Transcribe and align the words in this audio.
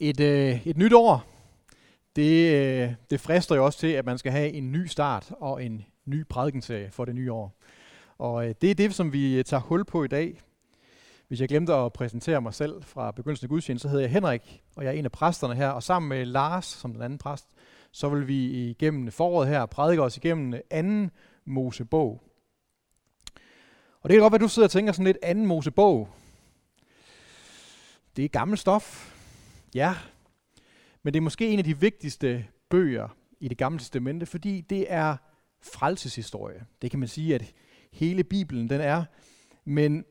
Et, 0.00 0.20
øh, 0.20 0.66
et 0.66 0.76
nyt 0.76 0.92
år, 0.92 1.24
det, 2.16 2.54
øh, 2.54 2.94
det 3.10 3.20
frister 3.20 3.54
jo 3.54 3.64
også 3.64 3.78
til, 3.78 3.86
at 3.86 4.04
man 4.06 4.18
skal 4.18 4.32
have 4.32 4.52
en 4.52 4.72
ny 4.72 4.86
start 4.86 5.32
og 5.40 5.64
en 5.64 5.84
ny 6.04 6.26
prædikenserie 6.28 6.90
for 6.90 7.04
det 7.04 7.14
nye 7.14 7.32
år. 7.32 7.58
Og 8.18 8.48
øh, 8.48 8.54
det 8.60 8.70
er 8.70 8.74
det, 8.74 8.94
som 8.94 9.12
vi 9.12 9.38
øh, 9.38 9.44
tager 9.44 9.60
hul 9.60 9.84
på 9.84 10.04
i 10.04 10.08
dag. 10.08 10.40
Hvis 11.28 11.40
jeg 11.40 11.48
glemte 11.48 11.74
at 11.74 11.92
præsentere 11.92 12.40
mig 12.40 12.54
selv 12.54 12.82
fra 12.82 13.10
begyndelsen 13.10 13.44
af 13.44 13.48
gudstjenesten, 13.48 13.88
så 13.88 13.90
hedder 13.90 14.04
jeg 14.04 14.12
Henrik, 14.12 14.62
og 14.76 14.84
jeg 14.84 14.94
er 14.94 14.98
en 14.98 15.04
af 15.04 15.12
præsterne 15.12 15.54
her. 15.54 15.68
Og 15.68 15.82
sammen 15.82 16.08
med 16.08 16.26
Lars, 16.26 16.66
som 16.66 16.92
den 16.92 17.02
anden 17.02 17.18
præst, 17.18 17.46
så 17.92 18.08
vil 18.08 18.28
vi 18.28 18.70
igennem 18.70 19.10
foråret 19.10 19.48
her 19.48 19.66
prædike 19.66 20.02
os 20.02 20.16
igennem 20.16 20.60
anden 20.70 21.10
Mosebog. 21.44 22.22
Og 24.00 24.08
det 24.08 24.14
kan 24.14 24.20
godt 24.20 24.32
være, 24.32 24.38
at 24.38 24.40
du 24.40 24.48
sidder 24.48 24.66
og 24.66 24.72
tænker 24.72 24.92
sådan 24.92 25.06
lidt 25.06 25.18
anden 25.22 25.46
Mosebog. 25.46 26.08
Det 28.16 28.24
er 28.24 28.28
gammelt 28.28 28.60
stof. 28.60 29.15
Ja, 29.74 29.94
men 31.02 31.14
det 31.14 31.20
er 31.20 31.22
måske 31.22 31.48
en 31.48 31.58
af 31.58 31.64
de 31.64 31.80
vigtigste 31.80 32.46
bøger 32.68 33.08
i 33.40 33.48
det 33.48 33.58
gamle 33.58 33.78
testamente, 33.78 34.26
fordi 34.26 34.60
det 34.60 34.92
er 34.92 35.16
frelseshistorie. 35.60 36.66
Det 36.82 36.90
kan 36.90 37.00
man 37.00 37.08
sige, 37.08 37.34
at 37.34 37.54
hele 37.92 38.24
Bibelen 38.24 38.70
den 38.70 38.80
er. 38.80 39.04
Men 39.64 40.04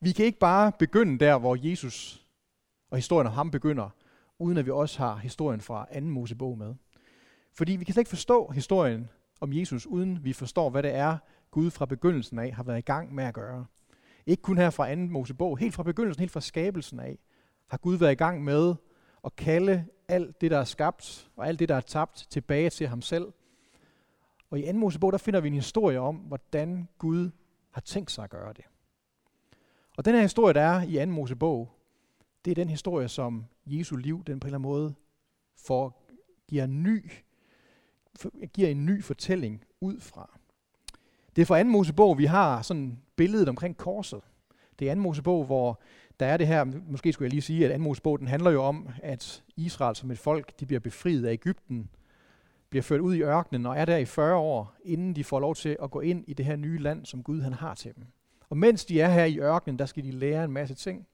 vi 0.00 0.12
kan 0.12 0.24
ikke 0.24 0.38
bare 0.38 0.72
begynde 0.78 1.18
der, 1.18 1.38
hvor 1.38 1.68
Jesus 1.70 2.26
og 2.90 2.98
historien 2.98 3.26
om 3.26 3.32
ham 3.32 3.50
begynder, 3.50 3.90
uden 4.38 4.58
at 4.58 4.66
vi 4.66 4.70
også 4.70 4.98
har 4.98 5.16
historien 5.16 5.60
fra 5.60 5.86
anden 5.90 6.10
Mosebog 6.10 6.58
med. 6.58 6.74
Fordi 7.52 7.72
vi 7.76 7.84
kan 7.84 7.92
slet 7.92 8.00
ikke 8.00 8.08
forstå 8.08 8.50
historien 8.50 9.08
om 9.40 9.52
Jesus, 9.52 9.86
uden 9.86 10.24
vi 10.24 10.32
forstår, 10.32 10.70
hvad 10.70 10.82
det 10.82 10.94
er, 10.94 11.18
Gud 11.50 11.70
fra 11.70 11.86
begyndelsen 11.86 12.38
af 12.38 12.52
har 12.52 12.62
været 12.62 12.78
i 12.78 12.80
gang 12.80 13.14
med 13.14 13.24
at 13.24 13.34
gøre. 13.34 13.66
Ikke 14.26 14.42
kun 14.42 14.58
her 14.58 14.70
fra 14.70 14.90
anden 14.90 15.10
Mosebog, 15.10 15.58
helt 15.58 15.74
fra 15.74 15.82
begyndelsen, 15.82 16.20
helt 16.20 16.32
fra 16.32 16.40
skabelsen 16.40 17.00
af, 17.00 17.18
har 17.66 17.78
Gud 17.78 17.96
været 17.96 18.12
i 18.12 18.14
gang 18.14 18.44
med 18.44 18.74
at 19.24 19.36
kalde 19.36 19.86
alt 20.08 20.40
det, 20.40 20.50
der 20.50 20.58
er 20.58 20.64
skabt, 20.64 21.30
og 21.36 21.48
alt 21.48 21.58
det, 21.58 21.68
der 21.68 21.74
er 21.74 21.80
tabt, 21.80 22.26
tilbage 22.30 22.70
til 22.70 22.88
ham 22.88 23.02
selv. 23.02 23.32
Og 24.50 24.58
i 24.58 24.64
anden 24.64 24.80
Mosebog, 24.80 25.12
der 25.12 25.18
finder 25.18 25.40
vi 25.40 25.48
en 25.48 25.54
historie 25.54 26.00
om, 26.00 26.16
hvordan 26.16 26.88
Gud 26.98 27.30
har 27.70 27.80
tænkt 27.80 28.10
sig 28.10 28.24
at 28.24 28.30
gøre 28.30 28.52
det. 28.52 28.64
Og 29.96 30.04
den 30.04 30.14
her 30.14 30.22
historie, 30.22 30.54
der 30.54 30.60
er 30.60 30.82
i 30.82 30.96
anden 30.96 31.16
Mosebog, 31.16 31.72
det 32.44 32.50
er 32.50 32.54
den 32.54 32.68
historie, 32.68 33.08
som 33.08 33.44
Jesu 33.66 33.96
liv, 33.96 34.24
den 34.24 34.40
på 34.40 34.46
en 34.46 34.48
eller 34.48 34.58
anden 34.58 34.70
måde, 34.70 34.94
får, 35.56 36.06
giver, 36.48 36.66
ny, 36.66 37.12
giver 38.52 38.68
en 38.68 38.86
ny 38.86 39.04
fortælling 39.04 39.64
ud 39.80 40.00
fra. 40.00 40.38
Det 41.36 41.42
er 41.42 41.46
fra 41.46 41.58
anden 41.58 41.72
Mosebog, 41.72 42.18
vi 42.18 42.24
har 42.24 42.62
sådan 42.62 42.98
billedet 43.16 43.48
omkring 43.48 43.76
korset. 43.76 44.20
Det 44.78 44.86
er 44.86 44.90
anden 44.90 45.02
Mosebog, 45.02 45.44
hvor 45.44 45.80
der 46.20 46.26
er 46.26 46.36
det 46.36 46.46
her, 46.46 46.64
måske 46.88 47.12
skulle 47.12 47.26
jeg 47.26 47.30
lige 47.30 47.42
sige, 47.42 47.64
at 47.64 47.70
anden 47.70 47.84
Mosebog, 47.84 48.18
den 48.18 48.28
handler 48.28 48.50
jo 48.50 48.62
om, 48.62 48.88
at 49.02 49.42
Israel 49.56 49.96
som 49.96 50.10
et 50.10 50.18
folk, 50.18 50.60
de 50.60 50.66
bliver 50.66 50.80
befriet 50.80 51.26
af 51.26 51.32
Ægypten, 51.32 51.90
bliver 52.70 52.82
ført 52.82 53.00
ud 53.00 53.14
i 53.14 53.22
ørkenen 53.22 53.66
og 53.66 53.76
er 53.76 53.84
der 53.84 53.96
i 53.96 54.04
40 54.04 54.36
år, 54.36 54.76
inden 54.84 55.16
de 55.16 55.24
får 55.24 55.40
lov 55.40 55.54
til 55.54 55.76
at 55.82 55.90
gå 55.90 56.00
ind 56.00 56.24
i 56.26 56.34
det 56.34 56.46
her 56.46 56.56
nye 56.56 56.78
land, 56.78 57.06
som 57.06 57.22
Gud 57.22 57.40
han 57.40 57.52
har 57.52 57.74
til 57.74 57.94
dem. 57.94 58.04
Og 58.48 58.56
mens 58.56 58.84
de 58.84 59.00
er 59.00 59.08
her 59.08 59.24
i 59.24 59.38
ørkenen, 59.38 59.78
der 59.78 59.86
skal 59.86 60.04
de 60.04 60.10
lære 60.10 60.44
en 60.44 60.52
masse 60.52 60.74
ting. 60.74 61.06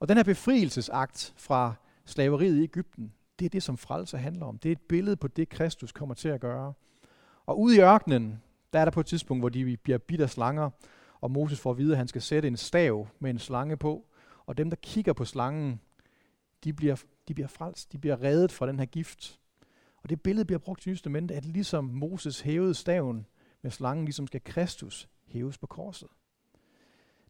Og 0.00 0.08
den 0.08 0.16
her 0.16 0.24
befrielsesakt 0.24 1.34
fra 1.36 1.74
slaveriet 2.04 2.56
i 2.56 2.62
Ægypten, 2.62 3.12
det 3.38 3.44
er 3.44 3.50
det, 3.50 3.62
som 3.62 3.76
frelse 3.76 4.18
handler 4.18 4.46
om. 4.46 4.58
Det 4.58 4.68
er 4.68 4.72
et 4.72 4.80
billede 4.80 5.16
på 5.16 5.28
det, 5.28 5.48
Kristus 5.48 5.92
kommer 5.92 6.14
til 6.14 6.28
at 6.28 6.40
gøre. 6.40 6.72
Og 7.46 7.60
ude 7.60 7.76
i 7.76 7.80
ørkenen, 7.80 8.42
der 8.72 8.78
er 8.78 8.84
der 8.84 8.92
på 8.92 9.00
et 9.00 9.06
tidspunkt, 9.06 9.42
hvor 9.42 9.48
de 9.48 9.76
bliver 9.76 9.98
bidt 9.98 10.20
af 10.20 10.30
slanger, 10.30 10.70
og 11.20 11.30
Moses 11.30 11.60
får 11.60 11.70
at 11.70 11.78
vide, 11.78 11.92
at 11.92 11.98
han 11.98 12.08
skal 12.08 12.22
sætte 12.22 12.48
en 12.48 12.56
stav 12.56 13.08
med 13.18 13.30
en 13.30 13.38
slange 13.38 13.76
på, 13.76 14.06
og 14.46 14.58
dem, 14.58 14.70
der 14.70 14.76
kigger 14.76 15.12
på 15.12 15.24
slangen, 15.24 15.80
de 16.64 16.72
bliver, 16.72 17.02
de 17.28 17.34
bliver 17.34 17.48
frelst, 17.48 17.92
de 17.92 17.98
bliver 17.98 18.22
reddet 18.22 18.52
fra 18.52 18.66
den 18.66 18.78
her 18.78 18.86
gift. 18.86 19.40
Og 20.02 20.10
det 20.10 20.20
billede 20.20 20.44
bliver 20.44 20.58
brugt 20.58 20.86
i 20.86 20.90
Nye 20.90 21.20
at 21.32 21.44
ligesom 21.44 21.84
Moses 21.84 22.40
hævede 22.40 22.74
staven 22.74 23.26
med 23.62 23.70
slangen, 23.70 24.04
ligesom 24.04 24.26
skal 24.26 24.44
Kristus 24.44 25.08
hæves 25.26 25.58
på 25.58 25.66
korset. 25.66 26.08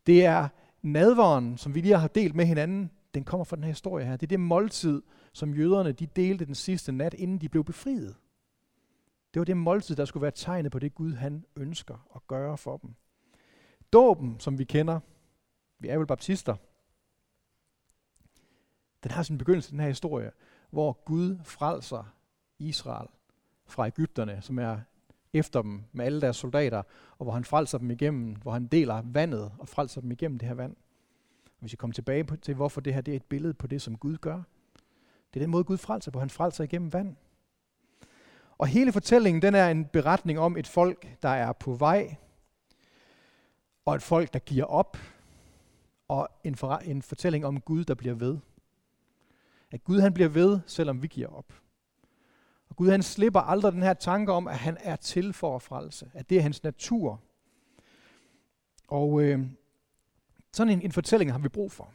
Det 0.07 0.25
er 0.25 0.49
nadvaren, 0.83 1.59
som 1.59 1.75
vi 1.75 1.81
lige 1.81 1.99
har 1.99 2.09
delt 2.09 2.35
med 2.35 2.47
hinanden, 2.47 2.91
den 3.15 3.25
kommer 3.25 3.45
fra 3.45 3.57
den 3.57 3.65
her 3.65 3.71
historie 3.71 4.07
her. 4.07 4.17
Det 4.17 4.27
er 4.27 4.29
det 4.29 4.41
måltid, 4.41 5.03
som 5.33 5.55
jøderne 5.55 5.93
de 5.93 6.07
delte 6.07 6.45
den 6.45 6.55
sidste 6.55 6.93
nat, 6.93 7.15
inden 7.15 7.39
de 7.39 7.49
blev 7.49 7.65
befriet. 7.65 8.17
Det 9.35 9.41
var 9.41 9.45
det 9.45 9.57
måltid, 9.57 9.97
der 9.97 10.05
skulle 10.05 10.23
være 10.23 10.31
tegnet 10.31 10.73
på 10.73 10.79
det 10.79 10.95
Gud, 10.95 11.13
han 11.13 11.45
ønsker 11.57 12.09
at 12.15 12.27
gøre 12.27 12.59
for 12.59 12.77
dem. 12.77 12.95
Dåben, 13.93 14.41
som 14.41 14.59
vi 14.59 14.65
kender, 14.65 15.01
vi 15.79 15.89
er 15.89 15.99
vel 15.99 16.07
baptister, 16.07 16.57
den 19.03 19.11
har 19.11 19.23
sin 19.23 19.39
begyndelse, 19.39 19.71
den 19.71 19.81
her 19.81 19.89
historie, 19.89 20.31
hvor 20.71 20.93
Gud 21.05 21.39
frelser 21.45 22.15
Israel 22.59 23.09
fra 23.67 23.87
Ægypterne, 23.87 24.43
som 24.43 24.59
er 24.59 24.79
efter 25.33 25.63
dem 25.63 25.83
med 25.93 26.05
alle 26.05 26.21
deres 26.21 26.37
soldater, 26.37 26.83
og 27.19 27.25
hvor 27.25 27.33
han 27.33 27.45
frelser 27.45 27.79
dem 27.79 27.91
igennem, 27.91 28.35
hvor 28.35 28.53
han 28.53 28.67
deler 28.67 29.03
vandet 29.05 29.53
og 29.59 29.69
frelser 29.69 30.01
dem 30.01 30.13
igennem 30.13 30.39
det 30.39 30.49
her 30.49 30.55
vand. 30.55 30.77
Og 31.45 31.61
hvis 31.61 31.73
vi 31.73 31.77
kommer 31.77 31.95
tilbage 31.95 32.25
på, 32.25 32.37
til, 32.37 32.55
hvorfor 32.55 32.81
det 32.81 32.95
her 32.95 33.01
det 33.01 33.13
er 33.13 33.17
et 33.17 33.25
billede 33.25 33.55
på 33.55 33.67
det, 33.67 33.83
som 33.83 33.99
Gud 33.99 34.17
gør. 34.17 34.43
Det 35.35 35.41
er 35.41 35.45
den 35.45 35.51
måde, 35.51 35.65
Gud 35.65 35.77
frelser 35.77 36.11
på. 36.11 36.19
Han 36.19 36.31
frelser 36.31 36.65
igennem 36.65 36.93
vand. 36.93 37.17
Og 38.59 38.67
hele 38.67 38.93
fortællingen, 38.93 39.43
den 39.43 39.55
er 39.55 39.69
en 39.69 39.85
beretning 39.85 40.39
om 40.39 40.57
et 40.57 40.67
folk, 40.67 41.23
der 41.23 41.29
er 41.29 41.53
på 41.53 41.75
vej, 41.75 42.17
og 43.91 43.97
et 43.97 44.03
folk, 44.03 44.33
der 44.33 44.39
giver 44.39 44.65
op, 44.65 44.97
og 46.09 46.29
en, 46.45 46.55
for, 46.55 46.77
en 46.77 47.03
fortælling 47.03 47.47
om 47.47 47.61
Gud, 47.61 47.85
der 47.85 47.95
bliver 47.95 48.15
ved. 48.15 48.39
At 49.71 49.85
Gud 49.85 50.01
han 50.01 50.15
bliver 50.15 50.29
ved, 50.29 50.61
selvom 50.67 51.03
vi 51.03 51.07
giver 51.07 51.29
op. 51.29 51.53
Og 52.69 52.77
Gud 52.77 52.91
han 52.91 53.03
slipper 53.03 53.41
aldrig 53.41 53.73
den 53.73 53.83
her 53.83 53.95
tanke 53.95 54.33
om, 54.33 54.49
at 54.49 54.59
han 54.59 54.77
er 54.81 54.97
til 54.97 55.33
for 55.33 55.57
at 55.57 55.63
frelse. 55.63 56.11
At 56.15 56.31
det 56.31 56.39
er 56.39 56.43
hans 56.43 56.63
natur. 56.63 57.21
Og 58.89 59.23
øh, 59.23 59.47
sådan 60.53 60.73
en, 60.73 60.83
en 60.83 60.93
fortælling 60.93 61.33
har 61.33 61.39
vi 61.39 61.49
brug 61.49 61.73
for. 61.73 61.93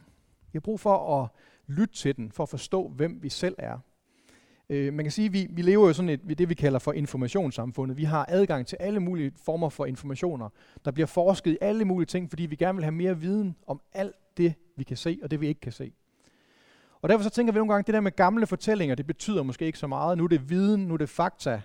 Vi 0.52 0.56
har 0.56 0.60
brug 0.60 0.80
for 0.80 1.22
at 1.22 1.28
lytte 1.66 1.94
til 1.94 2.16
den, 2.16 2.32
for 2.32 2.42
at 2.42 2.48
forstå, 2.48 2.88
hvem 2.88 3.22
vi 3.22 3.28
selv 3.28 3.54
er. 3.58 3.78
Øh, 4.70 4.94
man 4.94 5.04
kan 5.04 5.12
sige, 5.12 5.26
at 5.26 5.32
vi, 5.32 5.46
vi 5.50 5.62
lever 5.62 5.86
jo 5.86 5.92
sådan 5.92 6.08
et, 6.08 6.38
det, 6.38 6.48
vi 6.48 6.54
kalder 6.54 6.78
for 6.78 6.92
informationssamfundet. 6.92 7.96
Vi 7.96 8.04
har 8.04 8.26
adgang 8.28 8.66
til 8.66 8.76
alle 8.80 9.00
mulige 9.00 9.32
former 9.44 9.68
for 9.68 9.86
informationer. 9.86 10.48
Der 10.84 10.90
bliver 10.90 11.06
forsket 11.06 11.52
i 11.52 11.58
alle 11.60 11.84
mulige 11.84 12.06
ting, 12.06 12.30
fordi 12.30 12.46
vi 12.46 12.56
gerne 12.56 12.76
vil 12.76 12.84
have 12.84 12.94
mere 12.94 13.18
viden 13.18 13.56
om 13.66 13.80
alt 13.92 14.16
det, 14.36 14.54
vi 14.76 14.84
kan 14.84 14.96
se, 14.96 15.18
og 15.22 15.30
det, 15.30 15.40
vi 15.40 15.48
ikke 15.48 15.60
kan 15.60 15.72
se. 15.72 15.92
Og 17.02 17.08
derfor 17.08 17.22
så 17.22 17.30
tænker 17.30 17.52
vi 17.52 17.58
nogle 17.58 17.72
gange, 17.72 17.82
at 17.82 17.86
det 17.86 17.94
der 17.94 18.00
med 18.00 18.16
gamle 18.16 18.46
fortællinger, 18.46 18.94
det 18.94 19.06
betyder 19.06 19.42
måske 19.42 19.66
ikke 19.66 19.78
så 19.78 19.86
meget. 19.86 20.18
Nu 20.18 20.24
er 20.24 20.28
det 20.28 20.50
viden, 20.50 20.86
nu 20.86 20.94
er 20.94 20.98
det 20.98 21.08
fakta. 21.08 21.62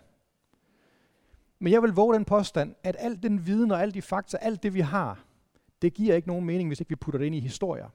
Men 1.60 1.74
jeg 1.74 1.82
vil 1.82 1.92
våge 1.92 2.16
den 2.16 2.26
påstand, 2.26 2.76
at 2.84 2.96
al 3.00 3.24
den 3.24 3.46
viden 3.48 3.72
og 3.72 3.82
alle 3.82 3.92
de 3.92 4.02
fakta, 4.02 4.38
alt 4.42 4.64
det 4.64 4.74
vi 4.74 4.80
har, 4.80 5.24
det 5.82 5.94
giver 5.94 6.16
ikke 6.16 6.28
nogen 6.28 6.46
mening, 6.46 6.70
hvis 6.70 6.80
ikke 6.80 6.90
vi 6.90 6.96
putter 6.96 7.18
det 7.18 7.26
ind 7.26 7.36
i 7.36 7.40
historier. 7.40 7.90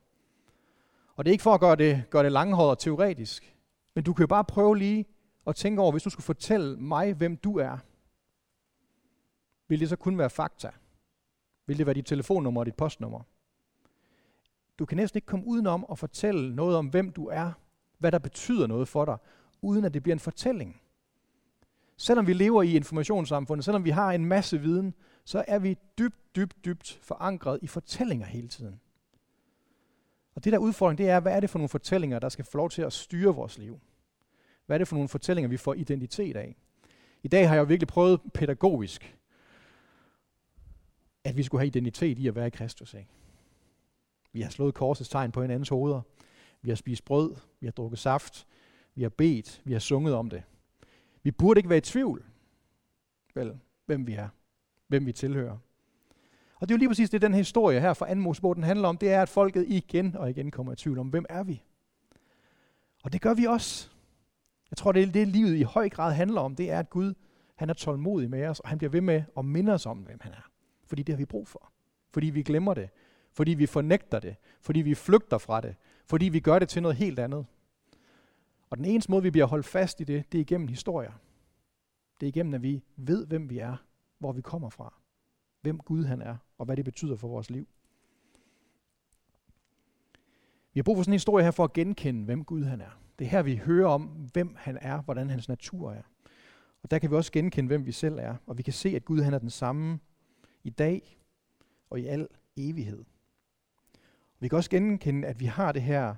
Og 1.16 1.24
det 1.24 1.30
er 1.30 1.32
ikke 1.32 1.42
for 1.42 1.54
at 1.54 1.60
gøre 1.60 1.76
det, 1.76 2.02
gøre 2.10 2.24
det 2.24 2.32
langhåret 2.32 2.70
og 2.70 2.78
teoretisk. 2.78 3.55
Men 3.96 4.04
du 4.04 4.12
kan 4.12 4.22
jo 4.22 4.26
bare 4.26 4.44
prøve 4.44 4.78
lige 4.78 5.06
at 5.46 5.56
tænke 5.56 5.82
over, 5.82 5.92
hvis 5.92 6.02
du 6.02 6.10
skulle 6.10 6.24
fortælle 6.24 6.76
mig, 6.76 7.14
hvem 7.14 7.36
du 7.36 7.58
er. 7.58 7.78
Vil 9.68 9.80
det 9.80 9.88
så 9.88 9.96
kun 9.96 10.18
være 10.18 10.30
fakta? 10.30 10.70
Vil 11.66 11.78
det 11.78 11.86
være 11.86 11.94
dit 11.94 12.06
telefonnummer 12.06 12.60
og 12.60 12.66
dit 12.66 12.74
postnummer? 12.74 13.20
Du 14.78 14.86
kan 14.86 14.96
næsten 14.96 15.18
ikke 15.18 15.26
komme 15.26 15.46
udenom 15.46 15.86
at 15.90 15.98
fortælle 15.98 16.54
noget 16.54 16.76
om, 16.76 16.86
hvem 16.86 17.12
du 17.12 17.26
er, 17.26 17.52
hvad 17.98 18.12
der 18.12 18.18
betyder 18.18 18.66
noget 18.66 18.88
for 18.88 19.04
dig, 19.04 19.16
uden 19.62 19.84
at 19.84 19.94
det 19.94 20.02
bliver 20.02 20.14
en 20.14 20.20
fortælling. 20.20 20.80
Selvom 21.96 22.26
vi 22.26 22.32
lever 22.32 22.62
i 22.62 22.76
informationssamfundet, 22.76 23.64
selvom 23.64 23.84
vi 23.84 23.90
har 23.90 24.12
en 24.12 24.24
masse 24.24 24.58
viden, 24.58 24.94
så 25.24 25.44
er 25.48 25.58
vi 25.58 25.78
dybt, 25.98 26.36
dybt, 26.36 26.64
dybt 26.64 26.98
forankret 27.02 27.58
i 27.62 27.66
fortællinger 27.66 28.26
hele 28.26 28.48
tiden. 28.48 28.80
Og 30.34 30.44
det 30.44 30.52
der 30.52 30.58
udfordring, 30.58 30.98
det 30.98 31.08
er, 31.08 31.20
hvad 31.20 31.32
er 31.32 31.40
det 31.40 31.50
for 31.50 31.58
nogle 31.58 31.68
fortællinger, 31.68 32.18
der 32.18 32.28
skal 32.28 32.44
få 32.44 32.56
lov 32.58 32.70
til 32.70 32.82
at 32.82 32.92
styre 32.92 33.34
vores 33.34 33.58
liv? 33.58 33.80
Hvad 34.66 34.76
er 34.76 34.78
det 34.78 34.88
for 34.88 34.96
nogle 34.96 35.08
fortællinger, 35.08 35.48
vi 35.48 35.56
får 35.56 35.74
identitet 35.74 36.36
af? 36.36 36.56
I 37.22 37.28
dag 37.28 37.48
har 37.48 37.54
jeg 37.54 37.60
jo 37.60 37.66
virkelig 37.66 37.88
prøvet 37.88 38.20
pædagogisk, 38.34 39.16
at 41.24 41.36
vi 41.36 41.42
skulle 41.42 41.60
have 41.60 41.66
identitet 41.66 42.18
i 42.18 42.28
at 42.28 42.34
være 42.34 42.46
i 42.46 42.50
Kristus. 42.50 42.94
Ikke? 42.94 43.08
Vi 44.32 44.40
har 44.40 44.50
slået 44.50 44.74
korsets 44.74 45.08
tegn 45.08 45.32
på 45.32 45.42
hinandens 45.42 45.68
hoveder. 45.68 46.00
Vi 46.62 46.70
har 46.70 46.76
spist 46.76 47.04
brød. 47.04 47.36
Vi 47.60 47.66
har 47.66 47.72
drukket 47.72 47.98
saft. 47.98 48.46
Vi 48.94 49.02
har 49.02 49.08
bedt. 49.08 49.62
Vi 49.64 49.72
har 49.72 49.80
sunget 49.80 50.14
om 50.14 50.30
det. 50.30 50.42
Vi 51.22 51.30
burde 51.30 51.58
ikke 51.58 51.68
være 51.68 51.78
i 51.78 51.80
tvivl, 51.80 52.24
vel, 53.34 53.58
hvem 53.86 54.06
vi 54.06 54.12
er. 54.14 54.28
Hvem 54.88 55.06
vi 55.06 55.12
tilhører. 55.12 55.58
Og 56.54 56.68
det 56.68 56.74
er 56.74 56.76
jo 56.76 56.78
lige 56.78 56.88
præcis 56.88 57.10
det, 57.10 57.22
den 57.22 57.34
historie 57.34 57.80
her 57.80 57.94
fra 57.94 58.14
2. 58.14 58.14
Mosebog, 58.14 58.56
den 58.56 58.64
handler 58.64 58.88
om. 58.88 58.96
Det 58.96 59.10
er, 59.10 59.22
at 59.22 59.28
folket 59.28 59.64
igen 59.68 60.16
og 60.16 60.30
igen 60.30 60.50
kommer 60.50 60.72
i 60.72 60.76
tvivl 60.76 60.98
om, 60.98 61.08
hvem 61.08 61.24
er 61.28 61.42
vi? 61.42 61.62
Og 63.02 63.12
det 63.12 63.20
gør 63.20 63.34
vi 63.34 63.44
også. 63.44 63.95
Jeg 64.70 64.76
tror, 64.76 64.92
det 64.92 65.02
er 65.02 65.12
det, 65.12 65.28
livet 65.28 65.56
i 65.56 65.62
høj 65.62 65.88
grad 65.88 66.12
handler 66.12 66.40
om. 66.40 66.56
Det 66.56 66.70
er, 66.70 66.78
at 66.78 66.90
Gud 66.90 67.14
han 67.56 67.70
er 67.70 67.74
tålmodig 67.74 68.30
med 68.30 68.46
os, 68.46 68.60
og 68.60 68.68
han 68.68 68.78
bliver 68.78 68.90
ved 68.90 69.00
med 69.00 69.22
at 69.38 69.44
minde 69.44 69.72
os 69.72 69.86
om, 69.86 69.98
hvem 69.98 70.18
han 70.20 70.32
er. 70.32 70.50
Fordi 70.86 71.02
det 71.02 71.12
har 71.12 71.16
vi 71.16 71.24
brug 71.24 71.48
for. 71.48 71.72
Fordi 72.12 72.30
vi 72.30 72.42
glemmer 72.42 72.74
det 72.74 72.90
fordi 73.36 73.54
vi 73.54 73.66
fornægter 73.66 74.18
det, 74.18 74.36
fordi 74.60 74.80
vi 74.80 74.94
flygter 74.94 75.38
fra 75.38 75.60
det, 75.60 75.76
fordi 76.06 76.28
vi 76.28 76.40
gør 76.40 76.58
det 76.58 76.68
til 76.68 76.82
noget 76.82 76.96
helt 76.96 77.18
andet. 77.18 77.46
Og 78.70 78.76
den 78.76 78.84
eneste 78.84 79.10
måde, 79.10 79.22
vi 79.22 79.30
bliver 79.30 79.46
holdt 79.46 79.66
fast 79.66 80.00
i 80.00 80.04
det, 80.04 80.32
det 80.32 80.38
er 80.38 80.42
igennem 80.42 80.68
historier. 80.68 81.12
Det 82.20 82.26
er 82.26 82.28
igennem, 82.28 82.54
at 82.54 82.62
vi 82.62 82.82
ved, 82.96 83.26
hvem 83.26 83.50
vi 83.50 83.58
er, 83.58 83.76
hvor 84.18 84.32
vi 84.32 84.40
kommer 84.40 84.70
fra, 84.70 84.94
hvem 85.60 85.78
Gud 85.78 86.04
han 86.04 86.22
er, 86.22 86.36
og 86.58 86.66
hvad 86.66 86.76
det 86.76 86.84
betyder 86.84 87.16
for 87.16 87.28
vores 87.28 87.50
liv. 87.50 87.68
Vi 90.72 90.78
har 90.78 90.82
brug 90.82 90.96
for 90.96 91.02
sådan 91.02 91.12
en 91.12 91.14
historie 91.14 91.44
her 91.44 91.50
for 91.50 91.64
at 91.64 91.72
genkende, 91.72 92.24
hvem 92.24 92.44
Gud 92.44 92.64
han 92.64 92.80
er. 92.80 93.00
Det 93.18 93.24
er 93.24 93.28
her, 93.28 93.42
vi 93.42 93.56
hører 93.56 93.88
om, 93.88 94.02
hvem 94.32 94.54
han 94.58 94.78
er, 94.80 95.02
hvordan 95.02 95.30
hans 95.30 95.48
natur 95.48 95.92
er. 95.92 96.02
Og 96.82 96.90
der 96.90 96.98
kan 96.98 97.10
vi 97.10 97.16
også 97.16 97.32
genkende, 97.32 97.66
hvem 97.66 97.86
vi 97.86 97.92
selv 97.92 98.18
er. 98.18 98.36
Og 98.46 98.58
vi 98.58 98.62
kan 98.62 98.72
se, 98.72 98.88
at 98.88 99.04
Gud 99.04 99.20
han 99.20 99.34
er 99.34 99.38
den 99.38 99.50
samme 99.50 99.98
i 100.64 100.70
dag 100.70 101.18
og 101.90 102.00
i 102.00 102.06
al 102.06 102.28
evighed. 102.56 103.04
Vi 104.38 104.48
kan 104.48 104.56
også 104.56 104.70
genkende, 104.70 105.28
at 105.28 105.40
vi 105.40 105.46
har 105.46 105.72
det 105.72 105.82
her 105.82 106.14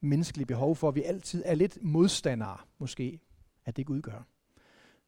menneskelige 0.00 0.46
behov 0.46 0.76
for, 0.76 0.88
at 0.88 0.94
vi 0.94 1.02
altid 1.02 1.42
er 1.46 1.54
lidt 1.54 1.82
modstandere, 1.82 2.58
måske, 2.78 3.20
af 3.66 3.74
det 3.74 3.86
Gud 3.86 4.02
gør. 4.02 4.22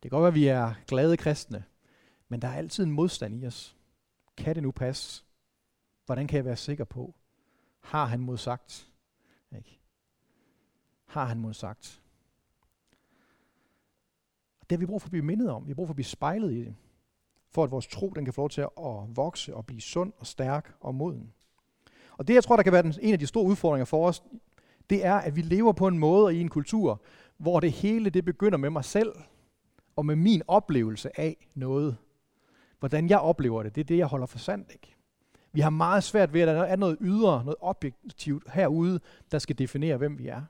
Det 0.02 0.10
kan 0.10 0.10
godt 0.10 0.22
være, 0.22 0.28
at 0.28 0.34
vi 0.34 0.46
er 0.46 0.74
glade 0.86 1.16
kristne, 1.16 1.64
men 2.28 2.42
der 2.42 2.48
er 2.48 2.54
altid 2.54 2.84
en 2.84 2.90
modstand 2.90 3.42
i 3.42 3.46
os. 3.46 3.76
Kan 4.36 4.54
det 4.54 4.62
nu 4.62 4.70
passe? 4.70 5.24
Hvordan 6.06 6.26
kan 6.26 6.36
jeg 6.36 6.44
være 6.44 6.56
sikker 6.56 6.84
på? 6.84 7.14
Har 7.80 8.04
han 8.04 8.20
modsagt? 8.20 8.92
Ikke? 9.56 9.81
Har 11.12 11.24
han 11.24 11.38
modsagt? 11.38 12.02
Det 14.60 14.72
har 14.72 14.78
vi 14.78 14.86
brug 14.86 15.02
for 15.02 15.06
at 15.06 15.10
blive 15.10 15.24
mindet 15.24 15.50
om. 15.50 15.66
Vi 15.66 15.70
har 15.70 15.74
brug 15.74 15.86
for 15.86 15.92
at 15.92 15.96
blive 15.96 16.04
spejlet 16.04 16.52
i 16.52 16.64
det. 16.64 16.74
For 17.50 17.64
at 17.64 17.70
vores 17.70 17.86
tro 17.86 18.12
den 18.16 18.24
kan 18.24 18.34
få 18.34 18.40
lov 18.40 18.50
til 18.50 18.60
at 18.60 19.16
vokse 19.16 19.54
og 19.54 19.66
blive 19.66 19.80
sund 19.80 20.12
og 20.18 20.26
stærk 20.26 20.74
og 20.80 20.94
moden. 20.94 21.32
Og 22.18 22.28
det, 22.28 22.34
jeg 22.34 22.44
tror, 22.44 22.56
der 22.56 22.62
kan 22.62 22.72
være 22.72 22.82
den, 22.82 22.94
en 23.00 23.12
af 23.12 23.18
de 23.18 23.26
store 23.26 23.44
udfordringer 23.44 23.84
for 23.84 24.08
os, 24.08 24.22
det 24.90 25.06
er, 25.06 25.14
at 25.14 25.36
vi 25.36 25.42
lever 25.42 25.72
på 25.72 25.86
en 25.86 25.98
måde 25.98 26.24
og 26.24 26.34
i 26.34 26.40
en 26.40 26.48
kultur, 26.48 27.02
hvor 27.36 27.60
det 27.60 27.72
hele 27.72 28.10
det 28.10 28.24
begynder 28.24 28.58
med 28.58 28.70
mig 28.70 28.84
selv, 28.84 29.12
og 29.96 30.06
med 30.06 30.16
min 30.16 30.42
oplevelse 30.48 31.20
af 31.20 31.48
noget. 31.54 31.96
Hvordan 32.78 33.08
jeg 33.08 33.18
oplever 33.18 33.62
det, 33.62 33.74
det 33.74 33.80
er 33.80 33.84
det, 33.84 33.98
jeg 33.98 34.06
holder 34.06 34.26
for 34.26 34.38
sandt. 34.38 34.70
Ikke? 34.72 34.96
Vi 35.52 35.60
har 35.60 35.70
meget 35.70 36.04
svært 36.04 36.32
ved, 36.32 36.40
at 36.40 36.48
der 36.48 36.62
er 36.62 36.76
noget 36.76 36.96
ydre, 37.00 37.44
noget 37.44 37.56
objektivt 37.60 38.50
herude, 38.52 39.00
der 39.32 39.38
skal 39.38 39.58
definere, 39.58 39.96
hvem 39.96 40.18
vi 40.18 40.28
er. 40.28 40.42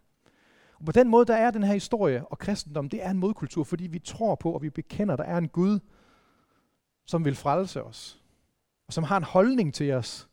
Og 0.83 0.87
på 0.87 0.93
den 0.93 1.09
måde, 1.09 1.27
der 1.27 1.37
er 1.37 1.51
den 1.51 1.63
her 1.63 1.73
historie 1.73 2.27
og 2.27 2.39
kristendom, 2.39 2.89
det 2.89 3.05
er 3.05 3.11
en 3.11 3.19
modkultur, 3.19 3.65
fordi 3.65 3.87
vi 3.87 3.99
tror 3.99 4.35
på, 4.35 4.53
og 4.53 4.63
vi 4.63 4.71
bekender, 4.71 5.15
at 5.15 5.19
der 5.19 5.25
er 5.25 5.39
en 5.39 5.49
Gud, 5.49 5.79
som 7.05 7.25
vil 7.25 7.35
frelse 7.35 7.83
os. 7.83 8.23
Og 8.87 8.93
som 8.93 9.05
har 9.05 9.17
en 9.17 9.23
holdning 9.23 9.75
til 9.75 9.93
os. 9.93 10.29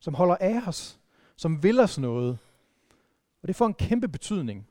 Som 0.00 0.14
holder 0.14 0.36
af 0.40 0.60
os. 0.66 1.00
Som 1.36 1.62
vil 1.62 1.80
os 1.80 1.98
noget. 1.98 2.38
Og 3.42 3.48
det 3.48 3.56
får 3.56 3.66
en 3.66 3.74
kæmpe 3.74 4.08
betydning, 4.08 4.68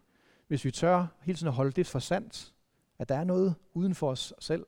hvis 0.48 0.66
vi 0.66 0.72
tør 0.72 1.08
hele 1.22 1.38
tiden 1.38 1.48
at 1.48 1.54
holde 1.54 1.72
det 1.72 1.88
for 1.88 2.00
sandt. 2.00 2.54
At 3.00 3.10
der 3.10 3.16
er 3.16 3.24
noget 3.24 3.56
uden 3.74 3.96
for 3.96 4.10
os 4.10 4.34
selv, 4.40 4.66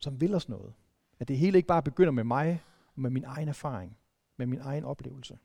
som 0.00 0.20
vil 0.20 0.34
os 0.34 0.48
noget. 0.48 0.72
At 1.18 1.28
det 1.28 1.38
hele 1.38 1.56
ikke 1.56 1.66
bare 1.66 1.82
begynder 1.82 2.12
med 2.12 2.24
mig, 2.24 2.62
og 2.94 3.00
med 3.00 3.10
min 3.10 3.24
egen 3.24 3.48
erfaring, 3.48 3.96
med 4.36 4.46
min 4.46 4.60
egen 4.60 4.84
oplevelse. 4.84 5.38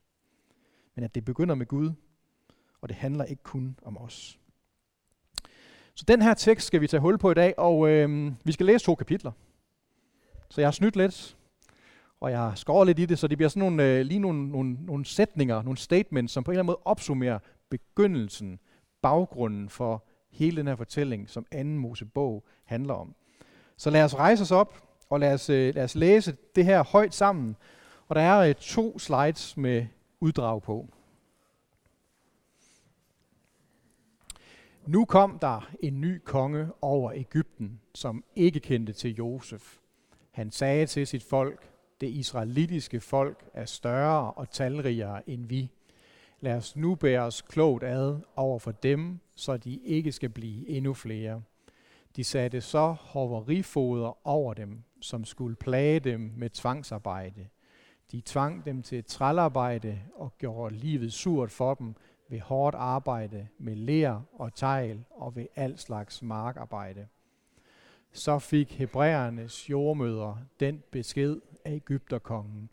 Men 0.95 1.03
at 1.03 1.15
det 1.15 1.25
begynder 1.25 1.55
med 1.55 1.65
Gud, 1.65 1.91
og 2.81 2.89
det 2.89 2.97
handler 2.97 3.23
ikke 3.23 3.43
kun 3.43 3.79
om 3.81 3.97
os. 3.97 4.39
Så 5.93 6.05
den 6.07 6.21
her 6.21 6.33
tekst 6.33 6.67
skal 6.67 6.81
vi 6.81 6.87
tage 6.87 7.01
hul 7.01 7.17
på 7.17 7.31
i 7.31 7.33
dag, 7.33 7.53
og 7.59 7.89
øh, 7.89 8.31
vi 8.43 8.51
skal 8.51 8.65
læse 8.65 8.85
to 8.85 8.95
kapitler. 8.95 9.31
Så 10.49 10.61
jeg 10.61 10.67
har 10.67 10.71
snydt 10.71 10.95
lidt, 10.95 11.37
og 12.19 12.31
jeg 12.31 12.39
har 12.39 12.55
skåret 12.55 12.87
lidt 12.87 12.99
i 12.99 13.05
det, 13.05 13.19
så 13.19 13.27
det 13.27 13.37
bliver 13.37 13.49
sådan 13.49 13.59
nogle, 13.59 13.83
øh, 13.83 14.05
lige 14.05 14.19
nogle, 14.19 14.49
nogle, 14.49 14.77
nogle 14.85 15.05
sætninger, 15.05 15.61
nogle 15.61 15.77
statements, 15.77 16.33
som 16.33 16.43
på 16.43 16.51
en 16.51 16.53
eller 16.53 16.61
anden 16.61 16.67
måde 16.67 16.79
opsummerer 16.85 17.39
begyndelsen, 17.69 18.59
baggrunden 19.01 19.69
for 19.69 20.03
hele 20.31 20.57
den 20.57 20.67
her 20.67 20.75
fortælling, 20.75 21.29
som 21.29 21.45
anden 21.51 21.77
Mosebog 21.77 22.43
handler 22.65 22.93
om. 22.93 23.15
Så 23.77 23.89
lad 23.89 24.03
os 24.03 24.15
rejse 24.15 24.41
os 24.41 24.51
op, 24.51 24.83
og 25.09 25.19
lad 25.19 25.33
os, 25.33 25.49
øh, 25.49 25.75
lad 25.75 25.83
os 25.83 25.95
læse 25.95 26.37
det 26.55 26.65
her 26.65 26.83
højt 26.83 27.13
sammen. 27.13 27.55
Og 28.07 28.15
der 28.15 28.21
er 28.21 28.39
øh, 28.39 28.55
to 28.55 28.99
slides 28.99 29.57
med 29.57 29.85
uddrag 30.19 30.61
på. 30.61 30.89
Nu 34.87 35.05
kom 35.05 35.39
der 35.39 35.69
en 35.79 36.01
ny 36.01 36.21
konge 36.25 36.67
over 36.81 37.11
Ægypten, 37.11 37.81
som 37.93 38.23
ikke 38.35 38.59
kendte 38.59 38.93
til 38.93 39.15
Josef. 39.15 39.77
Han 40.31 40.51
sagde 40.51 40.85
til 40.85 41.07
sit 41.07 41.23
folk, 41.23 41.69
det 42.01 42.07
israelitiske 42.07 42.99
folk 42.99 43.49
er 43.53 43.65
større 43.65 44.31
og 44.31 44.49
talrigere 44.49 45.29
end 45.29 45.45
vi. 45.45 45.69
Lad 46.39 46.55
os 46.55 46.75
nu 46.75 46.95
bære 46.95 47.21
os 47.21 47.41
klogt 47.41 47.83
ad 47.83 48.17
over 48.35 48.59
for 48.59 48.71
dem, 48.71 49.19
så 49.35 49.57
de 49.57 49.75
ikke 49.75 50.11
skal 50.11 50.29
blive 50.29 50.69
endnu 50.69 50.93
flere. 50.93 51.41
De 52.15 52.23
satte 52.23 52.61
så 52.61 52.91
hoverifoder 52.91 54.27
over 54.27 54.53
dem, 54.53 54.83
som 55.01 55.25
skulle 55.25 55.55
plage 55.55 55.99
dem 55.99 56.33
med 56.37 56.49
tvangsarbejde. 56.49 57.47
De 58.11 58.21
tvang 58.25 58.65
dem 58.65 58.81
til 58.81 59.03
trælarbejde 59.03 59.99
og 60.15 60.37
gjorde 60.37 60.75
livet 60.75 61.13
surt 61.13 61.51
for 61.51 61.73
dem 61.73 61.95
ved 62.29 62.39
hårdt 62.39 62.75
arbejde 62.75 63.47
med 63.57 63.75
ler 63.75 64.21
og 64.33 64.53
tegl 64.53 65.03
og 65.09 65.35
ved 65.35 65.45
al 65.55 65.77
slags 65.77 66.21
markarbejde. 66.21 67.07
Så 68.11 68.39
fik 68.39 68.77
hebræernes 68.77 69.69
jordmøder 69.69 70.37
den 70.59 70.83
besked 70.91 71.37
af 71.65 71.71
Ægypterkongen, 71.71 72.69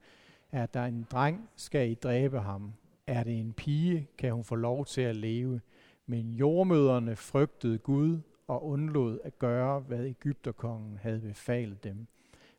at 0.52 0.74
der 0.74 0.84
en 0.84 1.06
dreng, 1.10 1.48
skal 1.56 1.90
I 1.90 1.94
dræbe 1.94 2.40
ham. 2.40 2.72
Er 3.06 3.24
det 3.24 3.40
en 3.40 3.52
pige, 3.52 4.08
kan 4.18 4.32
hun 4.32 4.44
få 4.44 4.54
lov 4.54 4.86
til 4.86 5.00
at 5.00 5.16
leve. 5.16 5.60
Men 6.06 6.32
jordmøderne 6.32 7.16
frygtede 7.16 7.78
Gud 7.78 8.20
og 8.46 8.66
undlod 8.66 9.18
at 9.24 9.38
gøre, 9.38 9.80
hvad 9.80 10.04
Ægypterkongen 10.06 10.98
havde 11.02 11.20
befalet 11.20 11.84
dem. 11.84 12.06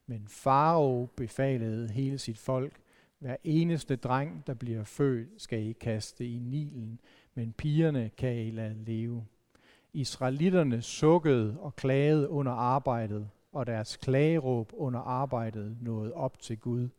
Men 0.08 0.28
Farao 0.28 1.06
befalede 1.16 1.90
hele 1.92 2.18
sit 2.18 2.38
folk, 2.38 2.74
hver 3.26 3.38
eneste 3.44 3.96
dreng, 3.96 4.48
der 4.48 4.54
bliver 4.54 4.84
født, 4.84 5.42
skal 5.42 5.64
I 5.64 5.72
kaste 5.72 6.28
i 6.28 6.40
Nilen, 6.40 7.00
men 7.34 7.54
pigerne 7.54 8.10
kan 8.18 8.38
I 8.38 8.52
lade 8.52 8.84
leve. 8.84 9.26
Israelitterne 9.94 10.82
sukkede 10.82 11.60
og 11.60 11.76
klagede 11.76 12.30
under 12.30 12.52
arbejdet, 12.52 13.30
og 13.52 13.68
deres 13.68 13.98
klageråb 13.98 14.72
under 14.74 15.00
arbejdet 15.00 15.78
nåede 15.82 16.14
op 16.14 16.40
til 16.40 16.58
Gud. 16.58 16.90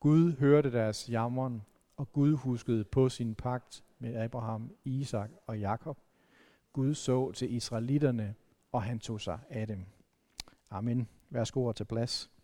Gud 0.00 0.32
hørte 0.32 0.72
deres 0.72 1.08
jammeren, 1.10 1.62
og 1.96 2.12
Gud 2.12 2.36
huskede 2.36 2.84
på 2.84 3.08
sin 3.08 3.34
pagt 3.34 3.84
med 3.98 4.14
Abraham, 4.16 4.70
Isak 4.84 5.30
og 5.46 5.58
Jakob. 5.58 5.98
Gud 6.72 6.94
så 6.94 7.32
til 7.32 7.54
israelitterne, 7.54 8.34
og 8.72 8.82
han 8.82 8.98
tog 8.98 9.20
sig 9.20 9.38
af 9.50 9.66
dem. 9.66 9.84
Amen. 10.70 11.08
Værsgo 11.30 11.72
til 11.72 11.84
plads. 11.84 12.37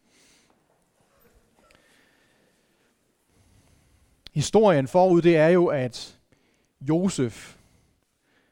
Historien 4.34 4.88
forud, 4.88 5.22
det 5.22 5.36
er 5.36 5.48
jo, 5.48 5.66
at 5.66 6.20
Josef, 6.80 7.56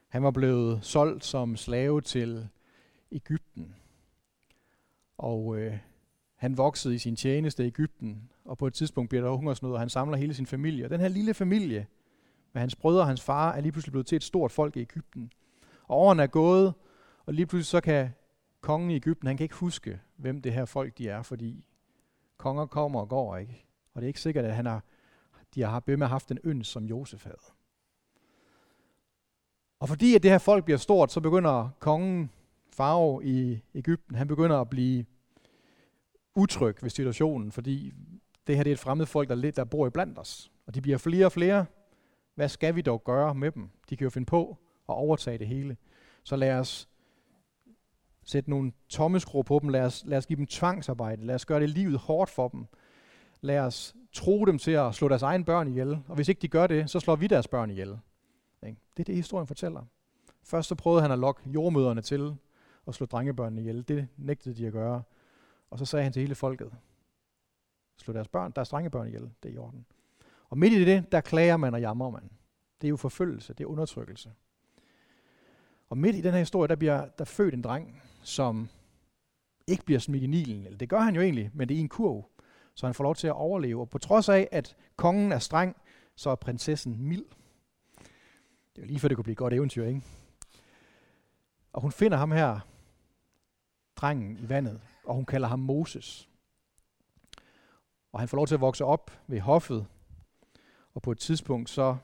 han 0.07 0.23
var 0.23 0.31
blevet 0.31 0.85
solgt 0.85 1.25
som 1.25 1.55
slave 1.55 2.01
til 2.01 2.47
Ægypten. 3.11 3.75
Og 5.17 5.57
øh, 5.57 5.77
han 6.35 6.57
voksede 6.57 6.95
i 6.95 6.97
sin 6.97 7.15
tjeneste 7.15 7.63
i 7.63 7.67
Ægypten, 7.67 8.29
og 8.45 8.57
på 8.57 8.67
et 8.67 8.73
tidspunkt 8.73 9.09
bliver 9.09 9.23
der 9.23 9.31
hungersnød, 9.31 9.71
og 9.71 9.79
han 9.79 9.89
samler 9.89 10.17
hele 10.17 10.33
sin 10.33 10.45
familie. 10.45 10.85
Og 10.85 10.89
den 10.89 10.99
her 10.99 11.07
lille 11.07 11.33
familie, 11.33 11.87
med 12.53 12.59
hans 12.59 12.75
brødre 12.75 13.01
og 13.01 13.07
hans 13.07 13.21
far, 13.21 13.53
er 13.53 13.61
lige 13.61 13.71
pludselig 13.71 13.91
blevet 13.91 14.07
til 14.07 14.15
et 14.15 14.23
stort 14.23 14.51
folk 14.51 14.77
i 14.77 14.81
Ægypten. 14.81 15.31
Og 15.87 15.97
årene 15.97 16.23
er 16.23 16.27
gået, 16.27 16.73
og 17.25 17.33
lige 17.33 17.45
pludselig 17.45 17.65
så 17.65 17.81
kan 17.81 18.09
kongen 18.61 18.91
i 18.91 18.95
Ægypten, 18.95 19.27
han 19.27 19.37
kan 19.37 19.43
ikke 19.43 19.55
huske, 19.55 19.99
hvem 20.15 20.41
det 20.41 20.53
her 20.53 20.65
folk 20.65 20.97
de 20.97 21.09
er, 21.09 21.21
fordi 21.21 21.67
konger 22.37 22.65
kommer 22.65 22.99
og 22.99 23.09
går, 23.09 23.37
ikke? 23.37 23.65
Og 23.93 24.01
det 24.01 24.05
er 24.05 24.09
ikke 24.09 24.21
sikkert, 24.21 24.45
at 24.45 24.55
han 24.55 24.65
har, 24.65 24.83
de 25.55 25.61
har 25.61 25.83
med 25.97 26.07
haft 26.07 26.31
en 26.31 26.39
øns, 26.43 26.67
som 26.67 26.85
Josef 26.85 27.23
havde. 27.23 27.37
Og 29.79 29.89
fordi 29.89 30.15
at 30.15 30.23
det 30.23 30.31
her 30.31 30.37
folk 30.37 30.65
bliver 30.65 30.77
stort, 30.77 31.11
så 31.11 31.19
begynder 31.19 31.69
kongen, 31.79 32.31
Farao 32.71 33.21
i 33.21 33.59
Ægypten, 33.75 34.15
han 34.15 34.27
begynder 34.27 34.61
at 34.61 34.69
blive 34.69 35.05
utryg 36.35 36.83
ved 36.83 36.89
situationen, 36.89 37.51
fordi 37.51 37.93
det 38.47 38.55
her 38.55 38.63
det 38.63 38.69
er 38.69 38.73
et 38.73 38.79
fremmed 38.79 39.05
folk, 39.05 39.29
der, 39.29 39.51
der 39.51 39.63
bor 39.63 39.87
i 39.87 39.89
blandt 39.89 40.19
os. 40.19 40.51
Og 40.67 40.75
de 40.75 40.81
bliver 40.81 40.97
flere 40.97 41.25
og 41.25 41.31
flere. 41.31 41.65
Hvad 42.35 42.49
skal 42.49 42.75
vi 42.75 42.81
dog 42.81 43.03
gøre 43.03 43.35
med 43.35 43.51
dem? 43.51 43.69
De 43.89 43.97
kan 43.97 44.05
jo 44.05 44.09
finde 44.09 44.25
på 44.25 44.57
at 44.89 44.95
overtage 44.95 45.37
det 45.37 45.47
hele. 45.47 45.77
Så 46.23 46.35
lad 46.35 46.59
os 46.59 46.89
sætte 48.23 48.49
nogle 48.49 48.71
tommeskruer 48.89 49.43
på 49.43 49.59
dem. 49.59 49.69
Lad 49.69 49.81
os, 49.81 50.03
lad 50.05 50.17
os 50.17 50.25
give 50.25 50.37
dem 50.37 50.47
tvangsarbejde. 50.47 51.25
Lad 51.25 51.35
os 51.35 51.45
gøre 51.45 51.59
det 51.59 51.69
livet 51.69 51.97
hårdt 51.97 52.31
for 52.31 52.47
dem. 52.47 52.65
Lad 53.43 53.59
os 53.59 53.95
tro 54.13 54.45
dem 54.45 54.57
til 54.57 54.71
at 54.71 54.95
slå 54.95 55.07
deres 55.07 55.21
egen 55.21 55.45
børn 55.45 55.67
ihjel. 55.67 55.99
Og 56.07 56.15
hvis 56.15 56.29
ikke 56.29 56.41
de 56.41 56.47
gør 56.47 56.67
det, 56.67 56.89
så 56.89 56.99
slår 56.99 57.15
vi 57.15 57.27
deres 57.27 57.47
børn 57.47 57.69
ihjel. 57.69 57.99
Det 58.61 58.99
er 58.99 59.03
det, 59.03 59.15
historien 59.15 59.47
fortæller. 59.47 59.85
Først 60.43 60.69
så 60.69 60.75
prøvede 60.75 61.01
han 61.01 61.11
at 61.11 61.19
lokke 61.19 61.49
jordmøderne 61.49 62.01
til 62.01 62.35
at 62.87 62.95
slå 62.95 63.05
drengebørnene 63.05 63.61
ihjel. 63.61 63.87
Det 63.87 64.07
nægtede 64.17 64.55
de 64.55 64.67
at 64.67 64.73
gøre. 64.73 65.03
Og 65.69 65.79
så 65.79 65.85
sagde 65.85 66.03
han 66.03 66.13
til 66.13 66.21
hele 66.21 66.35
folket, 66.35 66.71
slå 67.97 68.13
deres 68.13 68.27
børn, 68.27 68.51
deres 68.55 68.69
drengebørn 68.69 69.07
ihjel, 69.07 69.29
det 69.43 69.49
er 69.49 69.53
i 69.53 69.57
orden. 69.57 69.85
Og 70.49 70.57
midt 70.57 70.73
i 70.73 70.85
det, 70.85 71.11
der 71.11 71.21
klager 71.21 71.57
man 71.57 71.73
og 71.73 71.81
jammer 71.81 72.09
man. 72.09 72.29
Det 72.81 72.87
er 72.87 72.89
jo 72.89 72.97
forfølgelse, 72.97 73.53
det 73.53 73.63
er 73.63 73.67
undertrykkelse. 73.67 74.31
Og 75.89 75.97
midt 75.97 76.15
i 76.15 76.21
den 76.21 76.31
her 76.31 76.39
historie, 76.39 76.67
der 76.67 76.75
bliver 76.75 77.07
der 77.17 77.25
født 77.25 77.53
en 77.53 77.61
dreng, 77.61 78.01
som 78.21 78.69
ikke 79.67 79.85
bliver 79.85 79.99
smidt 79.99 80.23
i 80.23 80.27
Nilen. 80.27 80.65
Eller 80.65 80.77
det 80.77 80.89
gør 80.89 80.99
han 80.99 81.15
jo 81.15 81.21
egentlig, 81.21 81.51
men 81.53 81.69
det 81.69 81.75
er 81.75 81.79
i 81.79 81.81
en 81.81 81.89
kurv, 81.89 82.29
så 82.75 82.85
han 82.85 82.93
får 82.93 83.03
lov 83.03 83.15
til 83.15 83.27
at 83.27 83.33
overleve. 83.33 83.81
Og 83.81 83.89
på 83.89 83.97
trods 83.97 84.29
af, 84.29 84.49
at 84.51 84.75
kongen 84.95 85.31
er 85.31 85.39
streng, 85.39 85.75
så 86.15 86.29
er 86.29 86.35
prinsessen 86.35 87.03
mild. 87.03 87.25
Det 88.75 88.81
er 88.81 88.85
lige 88.85 88.99
før 88.99 89.07
det 89.07 89.17
kunne 89.17 89.23
blive 89.23 89.31
et 89.31 89.37
godt 89.37 89.53
eventyr, 89.53 89.85
ikke? 89.85 90.01
Og 91.73 91.81
hun 91.81 91.91
finder 91.91 92.17
ham 92.17 92.31
her, 92.31 92.59
drengen 93.95 94.37
i 94.37 94.49
vandet, 94.49 94.81
og 95.05 95.15
hun 95.15 95.25
kalder 95.25 95.47
ham 95.47 95.59
Moses. 95.59 96.29
Og 98.11 98.19
han 98.19 98.29
får 98.29 98.37
lov 98.37 98.47
til 98.47 98.55
at 98.55 98.61
vokse 98.61 98.85
op 98.85 99.11
ved 99.27 99.39
hoffet, 99.39 99.87
og 100.93 101.01
på 101.01 101.11
et 101.11 101.17
tidspunkt 101.17 101.69
så 101.69 101.97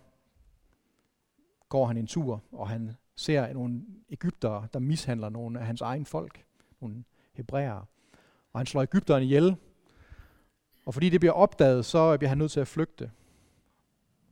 går 1.69 1.85
han 1.85 1.97
en 1.97 2.07
tur, 2.07 2.41
og 2.51 2.69
han 2.69 2.95
ser 3.15 3.53
nogle 3.53 3.85
Ægyptere, 4.09 4.67
der 4.73 4.79
mishandler 4.79 5.29
nogle 5.29 5.59
af 5.59 5.65
hans 5.65 5.81
egen 5.81 6.05
folk, 6.05 6.45
nogle 6.81 7.03
hebræere. 7.33 7.85
Og 8.53 8.59
han 8.59 8.65
slår 8.65 8.81
Ægypteren 8.81 9.23
ihjel, 9.23 9.55
og 10.89 10.93
fordi 10.93 11.10
det 11.10 11.19
bliver 11.19 11.34
opdaget, 11.34 11.86
så 11.86 12.17
bliver 12.17 12.29
han 12.29 12.38
nødt 12.38 12.51
til 12.51 12.60
at 12.60 12.67
flygte. 12.67 13.12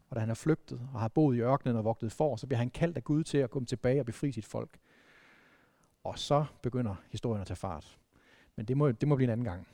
Og 0.09 0.15
da 0.15 0.19
han 0.19 0.29
er 0.29 0.33
flygtet 0.33 0.81
og 0.93 0.99
har 0.99 1.07
boet 1.07 1.35
i 1.35 1.39
ørkenen 1.39 1.75
og 1.75 1.83
vogtet 1.83 2.11
for, 2.11 2.35
så 2.35 2.47
bliver 2.47 2.57
han 2.57 2.69
kaldt 2.69 2.97
af 2.97 3.03
Gud 3.03 3.23
til 3.23 3.37
at 3.37 3.49
komme 3.49 3.65
tilbage 3.65 3.99
og 3.99 4.05
befri 4.05 4.31
sit 4.31 4.45
folk. 4.45 4.79
Og 6.03 6.19
så 6.19 6.45
begynder 6.61 6.95
historien 7.09 7.41
at 7.41 7.47
tage 7.47 7.57
fart. 7.57 7.97
Men 8.55 8.65
det 8.65 8.77
må, 8.77 8.91
det 8.91 9.07
må 9.07 9.15
blive 9.15 9.25
en 9.25 9.31
anden 9.31 9.43
gang. 9.43 9.67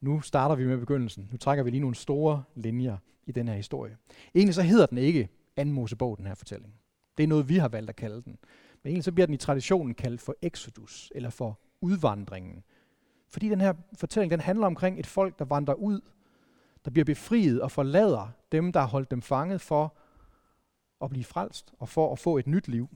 Nu 0.00 0.20
starter 0.20 0.54
vi 0.54 0.66
med 0.66 0.78
begyndelsen. 0.78 1.28
Nu 1.32 1.36
trækker 1.36 1.64
vi 1.64 1.70
lige 1.70 1.80
nogle 1.80 1.96
store 1.96 2.42
linjer 2.54 2.96
i 3.26 3.32
den 3.32 3.48
her 3.48 3.54
historie. 3.54 3.96
Egentlig 4.34 4.54
så 4.54 4.62
hedder 4.62 4.86
den 4.86 4.98
ikke 4.98 5.28
anden 5.56 5.74
Mosebog, 5.74 6.18
den 6.18 6.26
her 6.26 6.34
fortælling. 6.34 6.74
Det 7.16 7.22
er 7.22 7.28
noget, 7.28 7.48
vi 7.48 7.56
har 7.56 7.68
valgt 7.68 7.90
at 7.90 7.96
kalde 7.96 8.22
den. 8.22 8.38
Men 8.82 8.90
egentlig 8.90 9.04
så 9.04 9.12
bliver 9.12 9.26
den 9.26 9.34
i 9.34 9.38
traditionen 9.38 9.94
kaldt 9.94 10.20
for 10.20 10.34
Exodus, 10.42 11.12
eller 11.14 11.30
for 11.30 11.60
udvandringen. 11.80 12.64
Fordi 13.30 13.48
den 13.48 13.60
her 13.60 13.72
fortælling, 13.94 14.30
den 14.30 14.40
handler 14.40 14.66
omkring 14.66 14.98
et 14.98 15.06
folk, 15.06 15.38
der 15.38 15.44
vandrer 15.44 15.74
ud, 15.74 16.00
der 16.84 16.90
bliver 16.90 17.04
befriet 17.04 17.62
og 17.62 17.70
forlader 17.70 18.28
dem, 18.52 18.72
der 18.72 18.80
har 18.80 18.86
holdt 18.86 19.10
dem 19.10 19.22
fanget 19.22 19.60
for 19.60 19.96
at 21.04 21.10
blive 21.10 21.24
frelst 21.24 21.72
og 21.78 21.88
for 21.88 22.12
at 22.12 22.18
få 22.18 22.38
et 22.38 22.46
nyt 22.46 22.68
liv. 22.68 22.88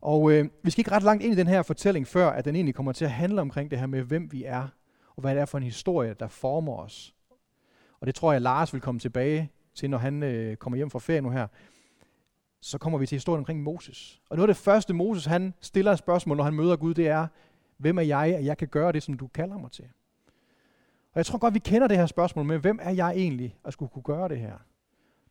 Og 0.00 0.32
øh, 0.32 0.48
vi 0.62 0.70
skal 0.70 0.80
ikke 0.80 0.90
ret 0.90 1.02
langt 1.02 1.22
ind 1.24 1.32
i 1.32 1.36
den 1.36 1.46
her 1.46 1.62
fortælling, 1.62 2.06
før 2.06 2.30
at 2.30 2.44
den 2.44 2.54
egentlig 2.54 2.74
kommer 2.74 2.92
til 2.92 3.04
at 3.04 3.10
handle 3.10 3.40
omkring 3.40 3.70
det 3.70 3.78
her 3.78 3.86
med, 3.86 4.02
hvem 4.02 4.32
vi 4.32 4.44
er, 4.44 4.68
og 5.16 5.20
hvad 5.20 5.34
det 5.34 5.40
er 5.40 5.46
for 5.46 5.58
en 5.58 5.64
historie, 5.64 6.14
der 6.14 6.28
former 6.28 6.76
os. 6.76 7.14
Og 8.00 8.06
det 8.06 8.14
tror 8.14 8.32
jeg, 8.32 8.42
Lars 8.42 8.72
vil 8.72 8.80
komme 8.80 9.00
tilbage 9.00 9.50
til, 9.74 9.90
når 9.90 9.98
han 9.98 10.22
øh, 10.22 10.56
kommer 10.56 10.76
hjem 10.76 10.90
fra 10.90 10.98
ferie 10.98 11.20
nu 11.20 11.30
her. 11.30 11.46
Så 12.60 12.78
kommer 12.78 12.98
vi 12.98 13.06
til 13.06 13.16
historien 13.16 13.38
omkring 13.38 13.62
Moses. 13.62 14.20
Og 14.30 14.36
noget 14.36 14.48
af 14.48 14.54
det 14.54 14.62
første, 14.62 14.94
Moses 14.94 15.24
han 15.24 15.54
stiller 15.60 15.92
et 15.92 15.98
spørgsmål, 15.98 16.36
når 16.36 16.44
han 16.44 16.54
møder 16.54 16.76
Gud, 16.76 16.94
det 16.94 17.08
er, 17.08 17.26
hvem 17.76 17.98
er 17.98 18.02
jeg, 18.02 18.34
at 18.36 18.44
jeg 18.44 18.58
kan 18.58 18.68
gøre 18.68 18.92
det, 18.92 19.02
som 19.02 19.14
du 19.14 19.26
kalder 19.26 19.58
mig 19.58 19.70
til? 19.70 19.84
Og 21.12 21.18
jeg 21.18 21.26
tror 21.26 21.38
godt, 21.38 21.54
vi 21.54 21.58
kender 21.58 21.88
det 21.88 21.96
her 21.96 22.06
spørgsmål 22.06 22.44
med, 22.44 22.58
hvem 22.58 22.78
er 22.82 22.90
jeg 22.90 23.10
egentlig, 23.10 23.56
at 23.64 23.72
skulle 23.72 23.88
kunne 23.88 24.02
gøre 24.02 24.28
det 24.28 24.38
her? 24.38 24.54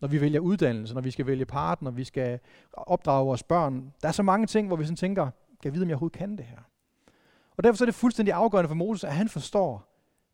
Når 0.01 0.07
vi 0.07 0.21
vælger 0.21 0.39
uddannelse, 0.39 0.93
når 0.93 1.01
vi 1.01 1.11
skal 1.11 1.27
vælge 1.27 1.45
partner, 1.45 1.91
når 1.91 1.95
vi 1.95 2.03
skal 2.03 2.39
opdrage 2.73 3.25
vores 3.25 3.43
børn. 3.43 3.93
Der 4.01 4.07
er 4.07 4.11
så 4.11 4.23
mange 4.23 4.47
ting, 4.47 4.67
hvor 4.67 4.75
vi 4.75 4.83
sådan 4.83 4.95
tænker, 4.95 5.23
kan 5.23 5.31
jeg 5.63 5.73
vide, 5.73 5.83
om 5.83 5.89
jeg 5.89 5.95
overhovedet 5.95 6.17
kan 6.17 6.37
det 6.37 6.45
her? 6.45 6.57
Og 7.57 7.63
derfor 7.63 7.83
er 7.83 7.85
det 7.85 7.95
fuldstændig 7.95 8.33
afgørende 8.33 8.67
for 8.67 8.75
Moses, 8.75 9.03
at 9.03 9.13
han 9.13 9.29
forstår, 9.29 9.87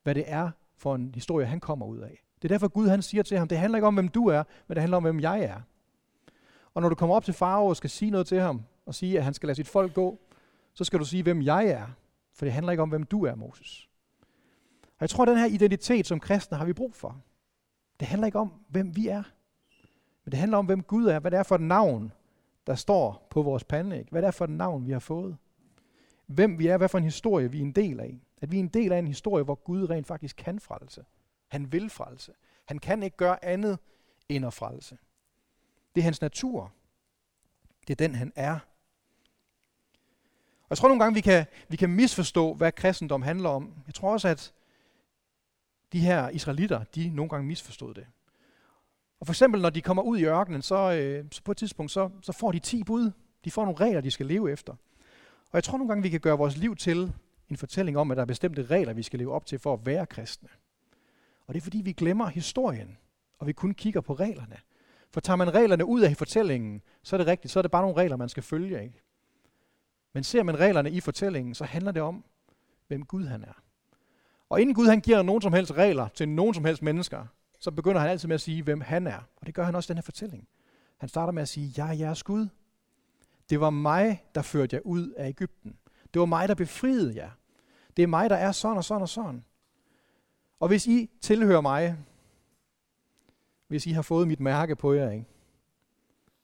hvad 0.04 0.16
det 0.16 0.24
er 0.28 0.50
for 0.78 0.96
en 0.96 1.12
historie, 1.16 1.46
han 1.46 1.60
kommer 1.60 1.86
ud 1.86 1.98
af. 1.98 2.24
Det 2.42 2.52
er 2.52 2.54
derfor 2.54 2.68
Gud 2.68 2.88
han 2.88 3.02
siger 3.02 3.24
til 3.24 3.38
ham, 3.38 3.48
det 3.48 3.58
handler 3.58 3.78
ikke 3.78 3.88
om, 3.88 3.94
hvem 3.94 4.08
du 4.08 4.28
er, 4.28 4.44
men 4.68 4.76
det 4.76 4.82
handler 4.82 4.98
om, 4.98 5.04
hvem 5.04 5.20
jeg 5.20 5.44
er. 5.44 5.62
Og 6.74 6.82
når 6.82 6.90
du 6.90 6.96
kommer 6.96 7.16
op 7.16 7.26
til 7.26 7.34
Farao 7.34 7.68
og 7.68 7.76
skal 7.76 7.90
sige 7.90 8.12
noget 8.12 8.28
til 8.28 8.40
ham, 8.40 8.64
og 8.86 8.96
sige, 8.96 9.18
at 9.18 9.24
han 9.24 9.34
skal 9.34 9.48
lade 9.48 9.56
sit 9.56 9.68
folk 9.68 9.94
gå, 9.94 10.20
så 10.74 10.84
skal 10.84 11.00
du 11.00 11.06
sige, 11.06 11.24
hvem 11.24 11.42
jeg 11.42 11.68
er. 11.68 11.88
For 12.34 12.46
det 12.46 12.54
handler 12.54 12.72
ikke 12.72 12.84
om, 12.84 12.90
hvem 12.90 13.04
du 13.04 13.26
er, 13.26 13.36
Moses. 13.36 13.90
Og 14.84 15.02
jeg 15.02 15.10
tror, 15.10 15.24
at 15.24 15.28
den 15.28 15.38
her 15.38 15.46
identitet 15.46 16.08
som 16.08 16.20
kristne 16.20 16.58
har 16.58 16.66
vi 16.66 16.74
brug 16.74 16.96
for. 16.96 17.22
Det 18.00 18.08
handler 18.08 18.26
ikke 18.26 18.40
om, 18.40 18.54
hvem 18.70 18.96
vi 18.96 19.08
er. 19.08 19.24
Men 20.26 20.32
det 20.32 20.40
handler 20.40 20.58
om, 20.58 20.66
hvem 20.66 20.84
Gud 20.84 21.06
er. 21.06 21.20
Hvad 21.20 21.32
det 21.32 21.40
er 21.40 21.44
for 21.44 21.56
et 21.56 21.62
navn, 21.62 22.12
der 22.68 22.76
står 22.76 23.28
på 23.30 23.42
vores 23.42 23.64
pande. 23.64 24.06
Hvad 24.12 24.22
det 24.22 24.28
er 24.28 24.32
for 24.32 24.46
et 24.46 24.52
navn, 24.52 24.86
vi 24.86 24.92
har 24.92 25.00
fået. 25.00 25.38
Hvem 26.26 26.60
vi 26.60 26.68
er, 26.68 26.78
hvad 26.78 26.90
for 26.90 26.98
en 26.98 27.04
historie 27.04 27.52
vi 27.52 27.58
er 27.58 27.62
en 27.62 27.72
del 27.72 28.00
af. 28.00 28.20
At 28.42 28.52
vi 28.52 28.56
er 28.56 28.60
en 28.60 28.68
del 28.68 28.92
af 28.92 29.00
en 29.00 29.08
historie, 29.08 29.44
hvor 29.44 29.56
Gud 29.56 29.90
rent 29.90 30.08
faktisk 30.08 30.36
kan 30.36 30.60
frelse. 30.60 31.06
Han 31.48 31.72
vil 31.72 31.90
frelse. 31.90 32.32
Han 32.66 32.80
kan 32.80 33.04
ikke 33.04 33.18
gøre 33.18 33.46
andet 33.46 33.80
end 34.30 34.46
at 34.46 34.54
frelse. 34.54 34.98
Det 35.96 36.02
er 36.02 36.04
hans 36.04 36.22
natur. 36.22 36.74
Det 37.88 38.02
er 38.02 38.08
den, 38.08 38.16
han 38.16 38.34
er. 38.36 38.60
Og 40.72 40.74
jeg 40.74 40.78
tror 40.78 40.88
nogle 40.88 41.04
gange, 41.04 41.16
vi 41.16 41.22
kan, 41.22 41.46
vi 41.70 41.78
kan 41.78 41.90
misforstå, 41.90 42.54
hvad 42.54 42.72
kristendom 42.72 43.22
handler 43.22 43.50
om. 43.50 43.74
Jeg 43.88 43.94
tror 43.94 44.12
også, 44.12 44.28
at 44.28 44.54
de 45.94 46.00
her 46.00 46.30
israelitter, 46.30 46.84
de 46.96 47.10
nogle 47.10 47.30
gange 47.30 47.48
misforstod 47.48 47.94
det. 47.94 48.06
Og 49.20 49.28
for 49.28 49.34
eksempel, 49.34 49.62
når 49.62 49.70
de 49.70 49.82
kommer 49.82 50.04
ud 50.04 50.18
i 50.18 50.26
ørkenen, 50.26 50.62
så, 50.62 50.92
øh, 50.92 51.26
så 51.32 51.44
på 51.44 51.52
et 51.52 51.58
tidspunkt, 51.58 51.92
så, 51.92 52.10
så 52.22 52.32
får 52.32 52.52
de 52.52 52.60
10 52.60 52.84
bud. 52.84 53.12
De 53.46 53.52
får 53.52 53.66
nogle 53.66 53.80
regler, 53.80 54.02
de 54.02 54.12
skal 54.12 54.26
leve 54.26 54.52
efter. 54.52 54.74
Og 55.52 55.54
jeg 55.54 55.64
tror 55.64 55.78
nogle 55.78 55.88
gange, 55.90 56.04
vi 56.04 56.10
kan 56.10 56.20
gøre 56.20 56.38
vores 56.38 56.58
liv 56.58 56.76
til 56.76 57.14
en 57.50 57.58
fortælling 57.58 57.98
om, 57.98 58.12
at 58.12 58.18
der 58.18 58.22
er 58.22 58.28
bestemte 58.28 58.66
regler, 58.66 58.94
vi 58.94 59.04
skal 59.04 59.20
leve 59.20 59.34
op 59.34 59.46
til 59.46 59.60
for 59.60 59.74
at 59.74 59.86
være 59.86 60.06
kristne. 60.06 60.50
Og 61.48 61.54
det 61.54 61.60
er 61.60 61.64
fordi, 61.64 61.82
vi 61.82 61.92
glemmer 61.92 62.28
historien, 62.28 62.98
og 63.40 63.48
vi 63.48 63.54
kun 63.54 63.74
kigger 63.74 64.02
på 64.02 64.14
reglerne. 64.14 64.58
For 65.10 65.22
tager 65.22 65.38
man 65.38 65.54
reglerne 65.54 65.86
ud 65.86 66.02
af 66.02 66.18
fortællingen, 66.18 66.82
så 67.04 67.16
er 67.16 67.18
det 67.18 67.28
rigtigt, 67.28 67.52
så 67.52 67.60
er 67.60 67.62
det 67.62 67.72
bare 67.72 67.82
nogle 67.82 67.98
regler, 67.98 68.16
man 68.16 68.30
skal 68.30 68.44
følge. 68.44 68.84
Ikke? 68.84 69.02
Men 70.14 70.24
ser 70.24 70.44
man 70.44 70.60
reglerne 70.60 70.92
i 70.92 71.00
fortællingen, 71.00 71.56
så 71.56 71.64
handler 71.66 71.92
det 71.92 72.02
om, 72.02 72.24
hvem 72.88 73.06
Gud 73.06 73.26
han 73.26 73.44
er. 73.44 73.62
Og 74.50 74.62
inden 74.62 74.76
Gud 74.76 74.88
han 74.88 75.02
giver 75.02 75.22
nogen 75.22 75.42
som 75.42 75.54
helst 75.54 75.72
regler 75.72 76.08
til 76.08 76.30
nogen 76.30 76.54
som 76.54 76.66
helst 76.66 76.82
mennesker, 76.82 77.26
så 77.60 77.72
begynder 77.72 78.02
han 78.02 78.10
altid 78.10 78.28
med 78.28 78.36
at 78.36 78.42
sige, 78.42 78.64
hvem 78.64 78.82
han 78.82 79.08
er. 79.08 79.20
Og 79.36 79.48
det 79.48 79.56
gør 79.56 79.64
han 79.64 79.76
også 79.76 79.88
i 79.88 79.92
den 79.92 79.98
her 79.98 80.02
fortælling. 80.02 80.48
Han 80.98 81.10
starter 81.10 81.34
med 81.34 81.42
at 81.42 81.50
sige, 81.50 81.74
jeg 81.78 81.90
er 81.90 81.94
jeres 81.94 82.24
Gud. 82.24 82.48
Det 83.50 83.60
var 83.60 83.70
mig, 83.70 84.26
der 84.36 84.42
førte 84.42 84.76
jer 84.76 84.82
ud 84.86 85.10
af 85.10 85.28
Ægypten. 85.28 85.78
Det 86.14 86.20
var 86.20 86.26
mig, 86.26 86.48
der 86.48 86.56
befriede 86.56 87.16
jer. 87.16 87.32
Det 87.98 88.04
er 88.04 88.08
mig, 88.08 88.30
der 88.30 88.36
er 88.36 88.52
sådan 88.52 88.78
og 88.78 88.84
sådan 88.84 89.02
og 89.02 89.10
sådan. 89.10 89.44
Og 90.60 90.68
hvis 90.68 90.88
I 90.88 91.10
tilhører 91.22 91.62
mig, 91.62 91.98
hvis 93.68 93.86
I 93.86 93.92
har 93.92 94.02
fået 94.02 94.28
mit 94.28 94.40
mærke 94.40 94.76
på 94.76 94.94
jer, 94.94 95.12
ikke? 95.12 95.26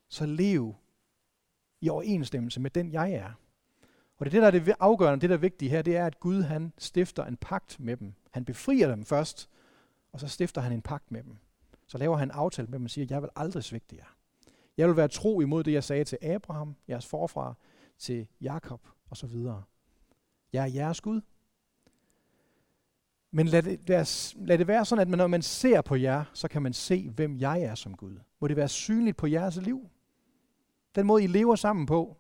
så 0.10 0.26
lev 0.26 0.76
i 1.82 1.90
overensstemmelse 1.90 2.60
med 2.60 2.72
den, 2.72 2.92
jeg 2.92 3.12
er. 3.12 3.32
Og 4.18 4.26
det, 4.26 4.34
der 4.34 4.48
er 4.48 4.52
det 4.52 4.74
afgørende, 4.80 5.22
det 5.22 5.30
der 5.30 5.36
er 5.36 5.40
vigtige 5.40 5.70
her, 5.70 5.82
det 5.82 5.98
er, 5.98 6.06
at 6.06 6.20
Gud 6.20 6.42
han 6.42 6.74
stifter 6.78 7.26
en 7.26 7.38
pagt 7.38 7.80
med 7.80 7.98
dem. 7.98 8.14
Han 8.32 8.46
befrier 8.46 8.88
dem 8.88 9.06
først, 9.06 9.50
og 10.12 10.20
så 10.20 10.28
stifter 10.28 10.62
han 10.62 10.72
en 10.72 10.82
pagt 10.82 11.12
med 11.12 11.24
dem. 11.24 11.38
Så 11.88 11.98
laver 11.98 12.18
han 12.18 12.28
en 12.28 12.32
aftale 12.32 12.68
med 12.68 12.80
dem 12.80 12.86
og 12.86 12.90
siger, 12.90 13.08
jeg 13.10 13.22
vil 13.22 13.30
aldrig 13.36 13.64
svigte 13.64 13.96
jer. 13.96 14.16
Jeg 14.78 14.88
vil 14.88 14.98
være 14.98 15.08
tro 15.08 15.42
imod 15.42 15.64
det, 15.64 15.74
jeg 15.74 15.84
sagde 15.84 16.04
til 16.04 16.18
Abraham, 16.22 16.76
jeres 16.90 17.06
forfra, 17.06 17.54
til 17.98 18.28
Jakob 18.42 18.88
og 19.10 19.18
så 19.18 19.28
videre. 19.28 19.64
Jeg 20.54 20.64
er 20.64 20.74
jeres 20.74 21.02
Gud. 21.02 21.22
Men 23.32 23.48
lad 23.48 23.64
det, 23.64 23.90
være, 23.90 24.06
lad 24.46 24.58
det 24.58 24.68
være 24.68 24.86
sådan, 24.86 25.14
at 25.14 25.18
når 25.18 25.28
man 25.28 25.42
ser 25.42 25.82
på 25.82 25.96
jer, 25.96 26.24
så 26.34 26.48
kan 26.48 26.62
man 26.62 26.74
se, 26.74 27.10
hvem 27.10 27.38
jeg 27.38 27.62
er 27.62 27.76
som 27.76 27.96
Gud. 27.96 28.20
Må 28.40 28.48
det 28.48 28.58
være 28.58 28.68
synligt 28.68 29.18
på 29.18 29.28
jeres 29.28 29.56
liv. 29.56 29.90
Den 30.96 31.06
måde, 31.06 31.24
I 31.24 31.28
lever 31.28 31.56
sammen 31.56 31.86
på, 31.86 32.18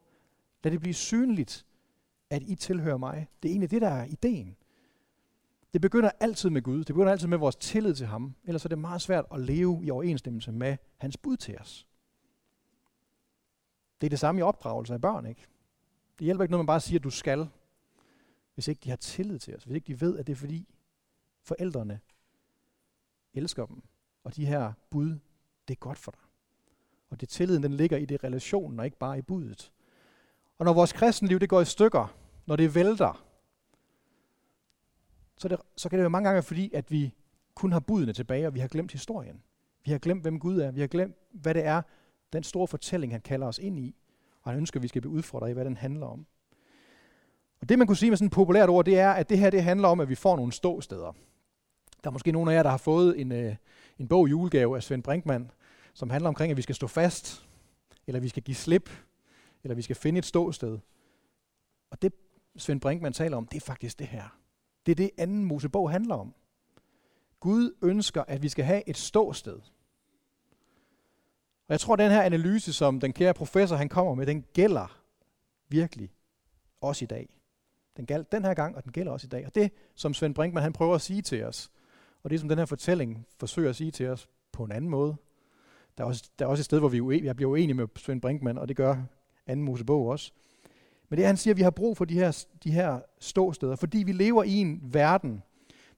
lad 0.63 0.71
det 0.71 0.79
blive 0.79 0.93
synligt, 0.93 1.65
at 2.29 2.43
I 2.43 2.55
tilhører 2.55 2.97
mig. 2.97 3.27
Det 3.43 3.49
er 3.49 3.53
egentlig 3.53 3.71
det, 3.71 3.81
der 3.81 3.89
er 3.89 4.05
ideen. 4.05 4.55
Det 5.73 5.81
begynder 5.81 6.11
altid 6.19 6.49
med 6.49 6.61
Gud. 6.61 6.77
Det 6.77 6.95
begynder 6.95 7.11
altid 7.11 7.27
med 7.27 7.37
vores 7.37 7.55
tillid 7.55 7.95
til 7.95 8.07
ham. 8.07 8.35
Ellers 8.43 8.65
er 8.65 8.69
det 8.69 8.79
meget 8.79 9.01
svært 9.01 9.25
at 9.31 9.39
leve 9.39 9.79
i 9.83 9.89
overensstemmelse 9.89 10.51
med 10.51 10.77
hans 10.97 11.17
bud 11.17 11.37
til 11.37 11.57
os. 11.57 11.87
Det 14.01 14.07
er 14.07 14.09
det 14.09 14.19
samme 14.19 14.39
i 14.39 14.41
opdragelse 14.41 14.93
af 14.93 15.01
børn, 15.01 15.25
ikke? 15.25 15.47
Det 16.19 16.25
hjælper 16.25 16.43
ikke 16.43 16.51
noget, 16.51 16.61
man 16.61 16.67
bare 16.67 16.79
siger, 16.79 16.99
at 16.99 17.03
du 17.03 17.09
skal, 17.09 17.49
hvis 18.53 18.67
ikke 18.67 18.81
de 18.83 18.89
har 18.89 18.97
tillid 18.97 19.39
til 19.39 19.55
os. 19.55 19.63
Hvis 19.63 19.75
ikke 19.75 19.87
de 19.87 20.01
ved, 20.01 20.17
at 20.17 20.27
det 20.27 20.33
er 20.33 20.37
fordi 20.37 20.75
forældrene 21.43 21.99
elsker 23.33 23.65
dem. 23.65 23.83
Og 24.23 24.35
de 24.35 24.45
her 24.45 24.73
bud, 24.89 25.09
det 25.67 25.73
er 25.73 25.79
godt 25.79 25.97
for 25.97 26.11
dig. 26.11 26.21
Og 27.09 27.21
det 27.21 27.29
tilliden, 27.29 27.63
den 27.63 27.73
ligger 27.73 27.97
i 27.97 28.05
det 28.05 28.23
relationen, 28.23 28.79
og 28.79 28.85
ikke 28.85 28.97
bare 28.97 29.17
i 29.17 29.21
budet. 29.21 29.71
Og 30.57 30.65
når 30.65 30.73
vores 30.73 30.93
kristenliv 30.93 31.39
det 31.39 31.49
går 31.49 31.61
i 31.61 31.65
stykker, 31.65 32.15
når 32.45 32.55
det 32.55 32.75
vælter, 32.75 33.23
så, 35.37 35.47
det, 35.47 35.59
så 35.75 35.89
kan 35.89 35.99
det 35.99 36.03
jo 36.03 36.09
mange 36.09 36.27
gange 36.27 36.35
være 36.35 36.43
fordi, 36.43 36.71
at 36.73 36.91
vi 36.91 37.13
kun 37.55 37.71
har 37.71 37.79
budene 37.79 38.13
tilbage, 38.13 38.47
og 38.47 38.53
vi 38.53 38.59
har 38.59 38.67
glemt 38.67 38.91
historien. 38.91 39.41
Vi 39.85 39.91
har 39.91 39.97
glemt, 39.97 40.21
hvem 40.21 40.39
Gud 40.39 40.59
er. 40.59 40.71
Vi 40.71 40.81
har 40.81 40.87
glemt, 40.87 41.15
hvad 41.31 41.53
det 41.53 41.65
er, 41.65 41.81
den 42.33 42.43
store 42.43 42.67
fortælling, 42.67 43.13
han 43.13 43.21
kalder 43.21 43.47
os 43.47 43.57
ind 43.59 43.79
i. 43.79 43.95
Og 44.43 44.51
han 44.51 44.59
ønsker, 44.59 44.79
at 44.79 44.83
vi 44.83 44.87
skal 44.87 45.01
blive 45.01 45.13
udfordret 45.13 45.49
i, 45.49 45.53
hvad 45.53 45.65
den 45.65 45.77
handler 45.77 46.07
om. 46.07 46.25
Og 47.61 47.69
det, 47.69 47.77
man 47.77 47.87
kunne 47.87 47.97
sige 47.97 48.11
med 48.11 48.17
sådan 48.17 48.25
et 48.25 48.33
populært 48.33 48.69
ord, 48.69 48.85
det 48.85 48.99
er, 48.99 49.11
at 49.11 49.29
det 49.29 49.39
her 49.39 49.49
det 49.49 49.63
handler 49.63 49.87
om, 49.87 49.99
at 49.99 50.09
vi 50.09 50.15
får 50.15 50.35
nogle 50.35 50.51
ståsteder. 50.51 51.13
Der 52.03 52.09
er 52.09 52.11
måske 52.11 52.31
nogle 52.31 52.51
af 52.51 52.55
jer, 52.55 52.63
der 52.63 52.69
har 52.69 52.77
fået 52.77 53.21
en, 53.21 53.31
øh, 53.31 53.55
en 53.97 54.07
bog 54.07 54.29
julegave 54.29 54.75
af 54.75 54.83
Svend 54.83 55.03
Brinkmann, 55.03 55.51
som 55.93 56.09
handler 56.09 56.27
omkring, 56.27 56.51
at 56.51 56.57
vi 56.57 56.61
skal 56.61 56.75
stå 56.75 56.87
fast, 56.87 57.47
eller 58.07 58.19
vi 58.19 58.29
skal 58.29 58.43
give 58.43 58.55
slip, 58.55 58.89
eller 59.67 59.75
vi 59.75 59.81
skal 59.81 59.95
finde 59.95 60.17
et 60.17 60.25
ståsted. 60.25 60.79
Og 61.89 62.01
det, 62.01 62.13
Svend 62.57 62.81
Brinkmann 62.81 63.13
taler 63.13 63.37
om, 63.37 63.47
det 63.47 63.57
er 63.57 63.65
faktisk 63.65 63.99
det 63.99 64.07
her. 64.07 64.39
Det 64.85 64.91
er 64.91 64.95
det, 64.95 65.09
anden 65.17 65.45
Mosebog 65.45 65.91
handler 65.91 66.15
om. 66.15 66.33
Gud 67.39 67.75
ønsker, 67.81 68.23
at 68.27 68.43
vi 68.43 68.49
skal 68.49 68.65
have 68.65 68.89
et 68.89 68.97
ståsted. 68.97 69.59
Og 71.67 71.71
jeg 71.71 71.79
tror, 71.79 71.93
at 71.93 71.99
den 71.99 72.11
her 72.11 72.21
analyse, 72.21 72.73
som 72.73 72.99
den 72.99 73.13
kære 73.13 73.33
professor 73.33 73.75
han 73.75 73.89
kommer 73.89 74.15
med, 74.15 74.25
den 74.25 74.45
gælder 74.53 75.01
virkelig 75.69 76.11
også 76.81 77.05
i 77.05 77.07
dag. 77.07 77.29
Den 77.97 78.05
galt 78.05 78.31
den 78.31 78.45
her 78.45 78.53
gang, 78.53 78.75
og 78.75 78.83
den 78.83 78.91
gælder 78.91 79.11
også 79.11 79.27
i 79.27 79.29
dag. 79.29 79.45
Og 79.45 79.55
det, 79.55 79.71
som 79.95 80.13
Svend 80.13 80.35
Brinkmann 80.35 80.63
han 80.63 80.73
prøver 80.73 80.95
at 80.95 81.01
sige 81.01 81.21
til 81.21 81.43
os, 81.43 81.71
og 82.23 82.29
det, 82.29 82.39
som 82.39 82.49
den 82.49 82.57
her 82.57 82.65
fortælling 82.65 83.25
forsøger 83.39 83.69
at 83.69 83.75
sige 83.75 83.91
til 83.91 84.07
os 84.07 84.29
på 84.51 84.63
en 84.63 84.71
anden 84.71 84.89
måde, 84.89 85.15
der 85.97 86.03
er 86.03 86.07
også, 86.07 86.29
der 86.39 86.45
er 86.45 86.49
også 86.49 86.61
et 86.61 86.65
sted, 86.65 86.79
hvor 86.79 86.89
vi 86.89 86.97
er 86.97 87.01
uenige. 87.01 87.25
Jeg 87.25 87.35
bliver 87.35 87.51
uenig 87.51 87.75
med 87.75 87.87
Svend 87.95 88.21
Brinkmann, 88.21 88.57
og 88.57 88.67
det 88.67 88.75
gør 88.75 89.03
anden 89.47 89.65
Mosebog 89.65 90.07
også. 90.07 90.31
Men 91.09 91.17
det 91.17 91.23
er, 91.23 91.27
han 91.27 91.37
siger, 91.37 91.53
at 91.53 91.57
vi 91.57 91.61
har 91.61 91.69
brug 91.69 91.97
for 91.97 92.05
de 92.05 92.13
her, 92.13 92.45
de 92.63 92.71
her 92.71 92.99
ståsteder, 93.19 93.75
fordi 93.75 93.97
vi 93.97 94.11
lever 94.11 94.43
i 94.43 94.53
en 94.53 94.79
verden, 94.83 95.43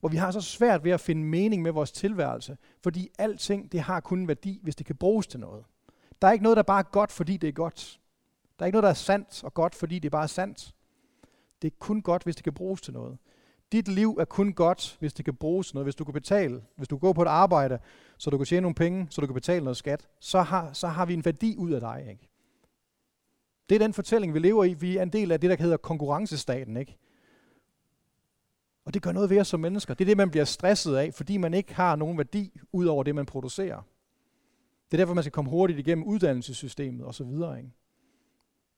hvor 0.00 0.08
vi 0.08 0.16
har 0.16 0.30
så 0.30 0.40
svært 0.40 0.84
ved 0.84 0.90
at 0.90 1.00
finde 1.00 1.24
mening 1.24 1.62
med 1.62 1.72
vores 1.72 1.92
tilværelse, 1.92 2.56
fordi 2.82 3.08
alting 3.18 3.72
det 3.72 3.80
har 3.80 4.00
kun 4.00 4.28
værdi, 4.28 4.60
hvis 4.62 4.76
det 4.76 4.86
kan 4.86 4.96
bruges 4.96 5.26
til 5.26 5.40
noget. 5.40 5.64
Der 6.22 6.28
er 6.28 6.32
ikke 6.32 6.42
noget, 6.42 6.56
der 6.56 6.62
bare 6.62 6.78
er 6.78 6.90
godt, 6.92 7.12
fordi 7.12 7.36
det 7.36 7.48
er 7.48 7.52
godt. 7.52 8.00
Der 8.58 8.64
er 8.64 8.66
ikke 8.66 8.74
noget, 8.74 8.82
der 8.82 8.90
er 8.90 8.94
sandt 8.94 9.44
og 9.44 9.54
godt, 9.54 9.74
fordi 9.74 9.98
det 9.98 10.08
er 10.08 10.10
bare 10.10 10.28
sandt. 10.28 10.74
Det 11.62 11.72
er 11.72 11.76
kun 11.78 12.02
godt, 12.02 12.22
hvis 12.22 12.36
det 12.36 12.44
kan 12.44 12.52
bruges 12.52 12.80
til 12.80 12.92
noget. 12.92 13.18
Dit 13.72 13.88
liv 13.88 14.16
er 14.20 14.24
kun 14.24 14.52
godt, 14.52 14.96
hvis 15.00 15.14
det 15.14 15.24
kan 15.24 15.34
bruges 15.36 15.66
til 15.66 15.74
noget. 15.74 15.86
Hvis 15.86 15.94
du 15.94 16.04
kan 16.04 16.14
betale, 16.14 16.62
hvis 16.76 16.88
du 16.88 16.96
går 16.96 17.12
på 17.12 17.22
et 17.22 17.26
arbejde, 17.26 17.78
så 18.18 18.30
du 18.30 18.36
kan 18.36 18.46
tjene 18.46 18.60
nogle 18.60 18.74
penge, 18.74 19.06
så 19.10 19.20
du 19.20 19.26
kan 19.26 19.34
betale 19.34 19.64
noget 19.64 19.76
skat, 19.76 20.08
så 20.20 20.42
har, 20.42 20.72
så 20.72 20.88
har 20.88 21.06
vi 21.06 21.14
en 21.14 21.24
værdi 21.24 21.56
ud 21.58 21.70
af 21.70 21.80
dig. 21.80 22.06
Ikke? 22.10 22.29
Det 23.70 23.74
er 23.74 23.78
den 23.78 23.92
fortælling, 23.92 24.34
vi 24.34 24.38
lever 24.38 24.64
i. 24.64 24.74
Vi 24.74 24.96
er 24.96 25.02
en 25.02 25.12
del 25.12 25.32
af 25.32 25.40
det, 25.40 25.50
der 25.50 25.56
hedder 25.56 25.76
konkurrencestaten. 25.76 26.76
Ikke? 26.76 26.98
Og 28.84 28.94
det 28.94 29.02
gør 29.02 29.12
noget 29.12 29.30
ved 29.30 29.40
os 29.40 29.48
som 29.48 29.60
mennesker. 29.60 29.94
Det 29.94 30.04
er 30.04 30.06
det, 30.06 30.16
man 30.16 30.30
bliver 30.30 30.44
stresset 30.44 30.96
af, 30.96 31.14
fordi 31.14 31.36
man 31.36 31.54
ikke 31.54 31.74
har 31.74 31.96
nogen 31.96 32.18
værdi 32.18 32.60
ud 32.72 32.86
over 32.86 33.02
det, 33.02 33.14
man 33.14 33.26
producerer. 33.26 33.82
Det 34.90 34.96
er 34.96 34.96
derfor, 34.96 35.14
man 35.14 35.24
skal 35.24 35.32
komme 35.32 35.50
hurtigt 35.50 35.78
igennem 35.78 36.04
uddannelsessystemet 36.04 37.06
osv. 37.06 37.26
Ikke? 37.26 37.72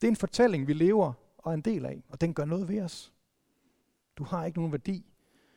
Det 0.00 0.06
er 0.06 0.08
en 0.08 0.16
fortælling, 0.16 0.66
vi 0.66 0.72
lever 0.72 1.12
og 1.38 1.52
er 1.52 1.54
en 1.54 1.62
del 1.62 1.86
af, 1.86 2.02
og 2.08 2.20
den 2.20 2.34
gør 2.34 2.44
noget 2.44 2.68
ved 2.68 2.80
os. 2.80 3.12
Du 4.16 4.24
har 4.24 4.44
ikke 4.44 4.58
nogen 4.58 4.72
værdi, 4.72 5.12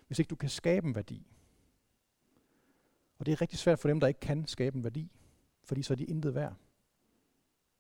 hvis 0.08 0.20
ikke 0.20 0.30
du 0.30 0.36
kan 0.36 0.50
skabe 0.50 0.88
en 0.88 0.96
værdi. 0.96 1.28
Og 3.18 3.26
det 3.26 3.32
er 3.32 3.42
rigtig 3.42 3.60
svært 3.60 3.80
for 3.80 3.88
dem, 3.88 4.00
der 4.00 4.08
ikke 4.08 4.20
kan 4.20 4.48
skabe 4.48 4.78
en 4.78 4.84
værdi, 4.84 5.12
fordi 5.64 5.82
så 5.82 5.94
er 5.94 5.96
de 5.96 6.06
intet 6.06 6.36
værd, 6.36 6.54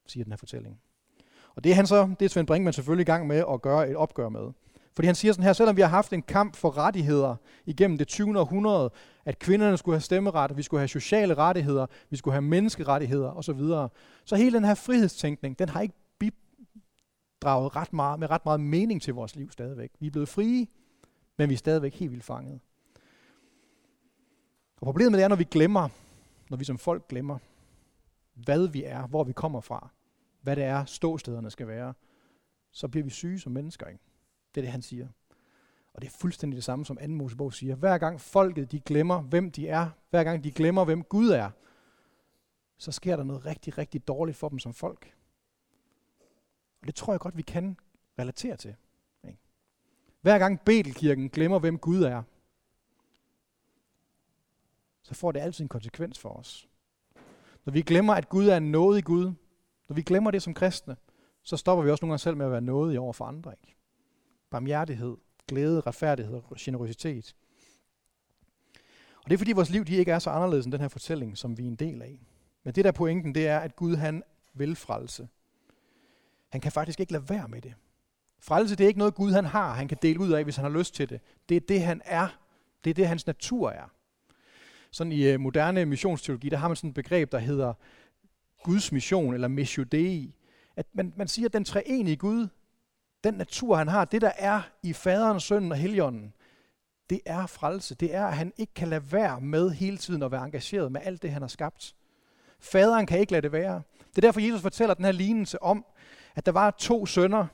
siger 0.06 0.24
den 0.24 0.32
her 0.32 0.38
fortælling. 0.38 0.82
Og 1.56 1.64
det 1.64 1.72
er 1.72 1.76
han 1.76 1.88
så, 1.88 2.16
det 2.20 2.26
er 2.26 2.30
Svend 2.30 2.48
Brinkmann 2.48 2.74
selvfølgelig 2.74 3.04
i 3.04 3.12
gang 3.12 3.28
med 3.28 3.44
at 3.54 3.62
gøre 3.62 3.90
et 3.90 3.96
opgør 3.96 4.30
med. 4.30 4.52
Fordi 4.96 5.06
han 5.06 5.16
siger 5.16 5.32
sådan 5.32 5.44
her, 5.44 5.54
selvom 5.54 5.76
vi 5.76 5.82
har 5.82 5.88
haft 5.88 6.14
en 6.14 6.22
kamp 6.22 6.56
for 6.56 6.78
rettigheder 6.78 7.36
igennem 7.66 7.98
det 7.98 8.08
20. 8.08 8.40
århundrede, 8.40 8.90
at 9.26 9.40
kvinderne 9.40 9.78
skulle 9.78 9.96
have 9.96 10.02
stemmeret, 10.02 10.58
vi 10.58 10.64
skulle 10.64 10.82
have 10.82 10.88
sociale 10.88 11.34
rettigheder, 11.34 11.86
vi 12.10 12.18
skulle 12.18 12.34
have 12.34 12.42
menneskerettigheder 12.42 13.32
osv., 13.32 13.60
så 14.26 14.36
hele 14.36 14.58
den 14.58 14.64
her 14.64 14.76
frihedstænkning, 14.76 15.60
den 15.60 15.70
har 15.70 15.82
ikke 15.82 15.96
bidraget 16.20 17.76
ret 17.76 17.94
meget, 17.94 18.20
med 18.20 18.30
ret 18.30 18.46
meget 18.46 18.60
mening 18.60 19.02
til 19.02 19.14
vores 19.14 19.36
liv 19.36 19.52
stadigvæk. 19.52 19.92
Vi 20.00 20.08
er 20.08 20.12
blevet 20.12 20.30
frie, 20.30 20.68
men 21.38 21.50
vi 21.50 21.54
er 21.54 21.58
stadigvæk 21.58 21.94
helt 21.94 22.12
vildt 22.12 22.24
fanget. 22.24 22.60
Og 24.82 24.86
problemet 24.86 25.24
er, 25.24 25.28
når 25.28 25.36
vi 25.36 25.44
glemmer, 25.44 25.90
når 26.50 26.58
vi 26.58 26.64
som 26.64 26.78
folk 26.78 27.08
glemmer, 27.08 27.38
hvad 28.34 28.68
vi 28.68 28.84
er, 28.84 29.08
hvor 29.08 29.24
vi 29.24 29.32
kommer 29.32 29.62
fra, 29.62 29.90
hvad 30.46 30.56
det 30.56 30.64
er, 30.64 30.86
ståstederne 30.86 31.52
skal 31.52 31.68
være, 31.68 31.94
så 32.72 32.88
bliver 32.88 33.04
vi 33.04 33.10
syge 33.10 33.40
som 33.40 33.52
mennesker. 33.52 33.88
Ikke? 33.88 34.04
Det 34.56 34.62
er 34.62 34.64
det, 34.64 34.72
han 34.72 34.82
siger. 34.82 35.08
Og 35.94 36.02
det 36.02 36.08
er 36.08 36.12
fuldstændig 36.12 36.56
det 36.56 36.64
samme, 36.64 36.86
som 36.86 36.98
anden 37.02 37.18
Mosebog 37.18 37.54
siger. 37.54 37.76
Hver 37.76 37.98
gang 37.98 38.22
folket 38.22 38.72
de 38.72 38.80
glemmer, 38.80 39.22
hvem 39.22 39.52
de 39.52 39.68
er, 39.68 39.90
hver 40.10 40.24
gang 40.24 40.44
de 40.44 40.52
glemmer, 40.52 40.86
hvem 40.86 41.04
Gud 41.04 41.30
er, 41.30 41.50
så 42.78 42.92
sker 42.92 43.16
der 43.16 43.24
noget 43.24 43.46
rigtig, 43.46 43.78
rigtig 43.78 44.08
dårligt 44.08 44.38
for 44.38 44.50
dem 44.50 44.60
som 44.60 44.74
folk. 44.74 45.14
Og 46.82 46.88
det 46.88 46.96
tror 46.96 47.14
jeg 47.14 47.20
godt, 47.20 47.38
vi 47.38 47.42
kan 47.42 47.78
relatere 48.20 48.58
til. 48.58 48.76
Ikke? 49.24 49.40
Hver 50.22 50.40
gang 50.40 50.62
Betelkirken 50.62 51.30
glemmer, 51.30 51.60
hvem 51.60 51.78
Gud 51.78 52.04
er, 52.04 52.24
så 55.02 55.14
får 55.14 55.32
det 55.32 55.40
altid 55.40 55.64
en 55.64 55.70
konsekvens 55.70 56.20
for 56.20 56.30
os. 56.30 56.70
Når 57.66 57.74
vi 57.74 57.82
glemmer, 57.82 58.14
at 58.14 58.30
Gud 58.30 58.48
er 58.48 58.60
noget 58.60 58.98
i 58.98 59.02
Gud, 59.02 59.34
når 59.90 59.94
vi 59.94 60.02
glemmer 60.02 60.32
det 60.32 60.42
som 60.42 60.54
kristne, 60.54 60.96
så 61.44 61.58
stopper 61.58 61.84
vi 61.84 61.92
også 61.92 62.06
nogle 62.06 62.12
gange 62.12 62.20
selv 62.20 62.38
med 62.38 62.46
at 62.46 62.52
være 62.52 62.62
noget 62.62 62.94
i 62.94 62.98
over 62.98 63.14
for 63.14 63.26
andre. 63.26 63.52
Ikke? 63.52 63.76
Barmhjertighed, 64.50 65.18
glæde, 65.48 65.80
retfærdighed 65.80 66.42
og 66.50 66.56
generositet. 66.60 67.36
Og 69.18 69.30
det 69.30 69.34
er 69.34 69.38
fordi 69.38 69.52
vores 69.52 69.70
liv 69.70 69.86
de 69.86 69.96
ikke 69.96 70.12
er 70.12 70.20
så 70.20 70.30
anderledes 70.30 70.66
end 70.66 70.72
den 70.72 70.82
her 70.82 70.88
fortælling, 70.88 71.38
som 71.38 71.58
vi 71.58 71.64
er 71.64 71.68
en 71.68 71.76
del 71.76 72.02
af. 72.02 72.20
Men 72.64 72.74
det 72.74 72.86
der 72.86 72.92
pointen, 72.92 73.36
det 73.36 73.48
er, 73.48 73.60
at 73.60 73.76
Gud 73.76 73.96
han 73.96 74.24
vil 74.54 74.76
frelse. 74.76 75.28
Han 76.50 76.62
kan 76.62 76.72
faktisk 76.72 77.00
ikke 77.00 77.12
lade 77.12 77.30
være 77.30 77.48
med 77.48 77.62
det. 77.62 77.74
Frelse 78.40 78.76
det 78.76 78.84
er 78.84 78.88
ikke 78.88 79.00
noget 79.00 79.16
Gud 79.16 79.32
han 79.32 79.46
har, 79.46 79.74
han 79.74 79.88
kan 79.88 79.98
dele 80.02 80.20
ud 80.20 80.32
af, 80.32 80.44
hvis 80.44 80.56
han 80.56 80.72
har 80.72 80.80
lyst 80.80 80.96
til 80.96 81.10
det. 81.10 81.22
Det 81.50 81.58
er 81.58 81.62
det 81.62 81.82
han 81.82 82.02
er. 82.06 82.28
Det 82.84 82.90
er 82.90 82.94
det 82.94 83.08
hans 83.08 83.28
natur 83.28 83.70
er. 83.70 83.92
Sådan 84.92 85.12
i 85.12 85.34
uh, 85.34 85.40
moderne 85.40 85.86
missionsteologi, 85.86 86.50
der 86.50 86.58
har 86.58 86.68
man 86.68 86.76
sådan 86.76 86.88
et 86.88 86.94
begreb, 86.94 87.32
der 87.32 87.40
hedder 87.40 87.74
Guds 88.66 88.92
mission, 88.92 89.34
eller 89.34 89.48
missio 89.48 89.84
dei. 89.84 90.36
At 90.76 90.86
man, 90.94 91.14
man 91.16 91.28
siger, 91.28 91.46
at 91.46 91.54
den 91.54 91.66
treenige 91.66 92.16
Gud, 92.16 92.48
den 93.24 93.34
natur 93.34 93.76
han 93.76 93.88
har, 93.88 94.06
det 94.06 94.22
der 94.22 94.32
er 94.38 94.62
i 94.84 94.94
faderen, 94.94 95.40
sønnen 95.40 95.72
og 95.72 95.78
helligånden, 95.78 96.34
det 97.10 97.22
er 97.26 97.46
frelse. 97.46 97.96
Det 97.96 98.16
er, 98.16 98.26
at 98.26 98.34
han 98.34 98.54
ikke 98.58 98.74
kan 98.74 98.88
lade 98.88 99.12
være 99.12 99.42
med 99.42 99.70
hele 99.70 99.98
tiden 99.98 100.24
at 100.24 100.32
være 100.32 100.46
engageret 100.46 100.92
med 100.92 101.02
alt 101.04 101.22
det, 101.22 101.32
han 101.32 101.42
har 101.42 101.48
skabt. 101.50 101.96
Faderen 102.60 103.06
kan 103.06 103.20
ikke 103.20 103.32
lade 103.32 103.42
det 103.42 103.52
være. 103.52 103.82
Det 104.10 104.18
er 104.18 104.22
derfor, 104.22 104.40
Jesus 104.40 104.62
fortæller 104.62 104.94
den 104.94 105.06
her 105.06 105.12
lignelse 105.12 105.64
om, 105.64 105.86
at 106.36 106.46
der 106.46 106.52
var 106.52 106.72
to 106.72 107.06
sønner 107.06 107.48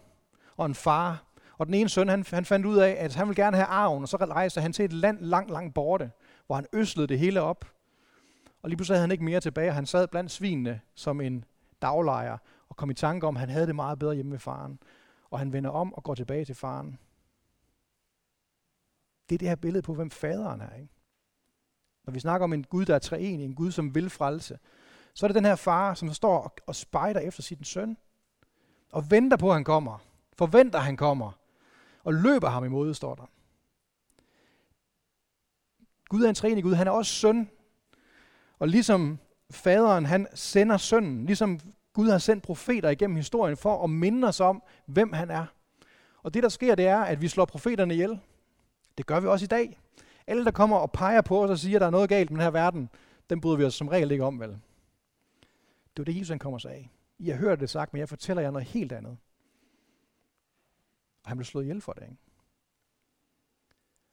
og 0.57 0.65
en 0.65 0.75
far. 0.75 1.23
Og 1.57 1.65
den 1.65 1.73
ene 1.73 1.89
søn, 1.89 2.09
han, 2.09 2.25
han 2.29 2.45
fandt 2.45 2.65
ud 2.65 2.77
af, 2.77 2.95
at 2.99 3.15
han 3.15 3.27
ville 3.27 3.43
gerne 3.43 3.57
have 3.57 3.67
arven, 3.67 4.03
og 4.03 4.09
så 4.09 4.17
rejste 4.17 4.61
han 4.61 4.73
til 4.73 4.85
et 4.85 4.93
land 4.93 5.19
langt, 5.19 5.51
langt 5.51 5.73
borte, 5.73 6.11
hvor 6.45 6.55
han 6.55 6.65
øslede 6.73 7.07
det 7.07 7.19
hele 7.19 7.41
op. 7.41 7.65
Og 8.61 8.69
lige 8.69 8.77
pludselig 8.77 8.95
havde 8.95 9.03
han 9.03 9.11
ikke 9.11 9.23
mere 9.23 9.39
tilbage, 9.39 9.69
og 9.69 9.75
han 9.75 9.85
sad 9.85 10.07
blandt 10.07 10.31
svinene 10.31 10.81
som 10.95 11.21
en 11.21 11.45
daglejer, 11.81 12.37
og 12.69 12.75
kom 12.75 12.89
i 12.89 12.93
tanke 12.93 13.27
om, 13.27 13.35
at 13.35 13.39
han 13.39 13.49
havde 13.49 13.67
det 13.67 13.75
meget 13.75 13.99
bedre 13.99 14.15
hjemme 14.15 14.29
med 14.29 14.39
faren. 14.39 14.79
Og 15.29 15.39
han 15.39 15.53
vender 15.53 15.69
om 15.69 15.93
og 15.93 16.03
går 16.03 16.15
tilbage 16.15 16.45
til 16.45 16.55
faren. 16.55 16.99
Det 19.29 19.35
er 19.35 19.39
det 19.39 19.47
her 19.47 19.55
billede 19.55 19.81
på, 19.81 19.93
hvem 19.93 20.11
faderen 20.11 20.61
er. 20.61 20.75
Ikke? 20.75 20.89
Når 22.05 22.13
vi 22.13 22.19
snakker 22.19 22.43
om 22.43 22.53
en 22.53 22.63
Gud, 22.63 22.85
der 22.85 22.95
er 22.95 22.99
treenig, 22.99 23.45
en 23.45 23.55
Gud, 23.55 23.71
som 23.71 23.95
vil 23.95 24.09
frelse, 24.09 24.59
så 25.13 25.25
er 25.25 25.27
det 25.27 25.35
den 25.35 25.45
her 25.45 25.55
far, 25.55 25.93
som 25.93 26.13
står 26.13 26.55
og 26.67 26.75
spejder 26.75 27.19
efter 27.19 27.43
sin 27.43 27.63
søn, 27.63 27.97
og 28.91 29.11
venter 29.11 29.37
på, 29.37 29.47
at 29.49 29.53
han 29.53 29.63
kommer, 29.63 29.97
forventer, 30.37 30.79
at 30.79 30.85
han 30.85 30.97
kommer, 30.97 31.31
og 32.03 32.13
løber 32.13 32.49
ham 32.49 32.65
imod, 32.65 32.93
står 32.93 33.15
der. 33.15 33.25
Gud 36.09 36.23
er 36.23 36.29
en 36.29 36.35
træning 36.35 36.63
Gud, 36.63 36.73
han 36.73 36.87
er 36.87 36.91
også 36.91 37.11
søn. 37.11 37.49
Og 38.61 38.67
ligesom 38.67 39.19
faderen, 39.51 40.05
han 40.05 40.27
sender 40.33 40.77
sønnen, 40.77 41.25
ligesom 41.25 41.59
Gud 41.93 42.09
har 42.09 42.17
sendt 42.17 42.43
profeter 42.43 42.89
igennem 42.89 43.15
historien 43.15 43.57
for 43.57 43.83
at 43.83 43.89
minde 43.89 44.27
os 44.27 44.39
om, 44.39 44.63
hvem 44.85 45.13
han 45.13 45.29
er. 45.29 45.45
Og 46.23 46.33
det, 46.33 46.43
der 46.43 46.49
sker, 46.49 46.75
det 46.75 46.87
er, 46.87 46.99
at 46.99 47.21
vi 47.21 47.27
slår 47.27 47.45
profeterne 47.45 47.93
ihjel. 47.93 48.19
Det 48.97 49.05
gør 49.05 49.19
vi 49.19 49.27
også 49.27 49.43
i 49.43 49.47
dag. 49.47 49.79
Alle, 50.27 50.45
der 50.45 50.51
kommer 50.51 50.77
og 50.77 50.91
peger 50.91 51.21
på 51.21 51.43
os 51.43 51.49
og 51.49 51.59
siger, 51.59 51.77
at 51.77 51.81
der 51.81 51.87
er 51.87 51.91
noget 51.91 52.09
galt 52.09 52.29
med 52.29 52.37
den 52.37 52.43
her 52.43 52.51
verden, 52.51 52.89
den 53.29 53.41
bryder 53.41 53.57
vi 53.57 53.63
os 53.63 53.73
som 53.73 53.87
regel 53.87 54.11
ikke 54.11 54.23
om, 54.23 54.39
vel? 54.39 54.59
Det 55.97 55.99
er 55.99 56.03
det, 56.03 56.17
Jesus 56.17 56.29
han 56.29 56.39
kommer 56.39 56.59
sig 56.59 56.71
af. 56.71 56.89
I 57.19 57.29
har 57.29 57.37
hørt 57.37 57.59
det 57.59 57.69
sagt, 57.69 57.93
men 57.93 57.99
jeg 57.99 58.09
fortæller 58.09 58.43
jer 58.43 58.51
noget 58.51 58.67
helt 58.67 58.91
andet. 58.91 59.17
Og 61.23 61.29
han 61.29 61.37
blev 61.37 61.45
slået 61.45 61.63
ihjel 61.63 61.81
for 61.81 61.93
det, 61.93 62.01
ikke? 62.01 62.17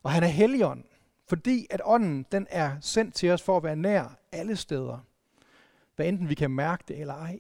Og 0.03 0.11
han 0.11 0.23
er 0.23 0.29
helligånd, 0.29 0.85
fordi 1.29 1.67
at 1.71 1.81
ånden, 1.85 2.27
den 2.33 2.47
er 2.51 2.81
sendt 2.81 3.15
til 3.15 3.31
os 3.31 3.43
for 3.43 3.57
at 3.57 3.63
være 3.63 3.77
nær 3.77 4.19
alle 4.33 4.57
steder. 4.57 4.99
Hvad 5.97 6.07
enten 6.07 6.29
vi 6.29 6.35
kan 6.35 6.51
mærke 6.51 6.85
det 6.89 7.01
eller 7.01 7.15
ej. 7.15 7.39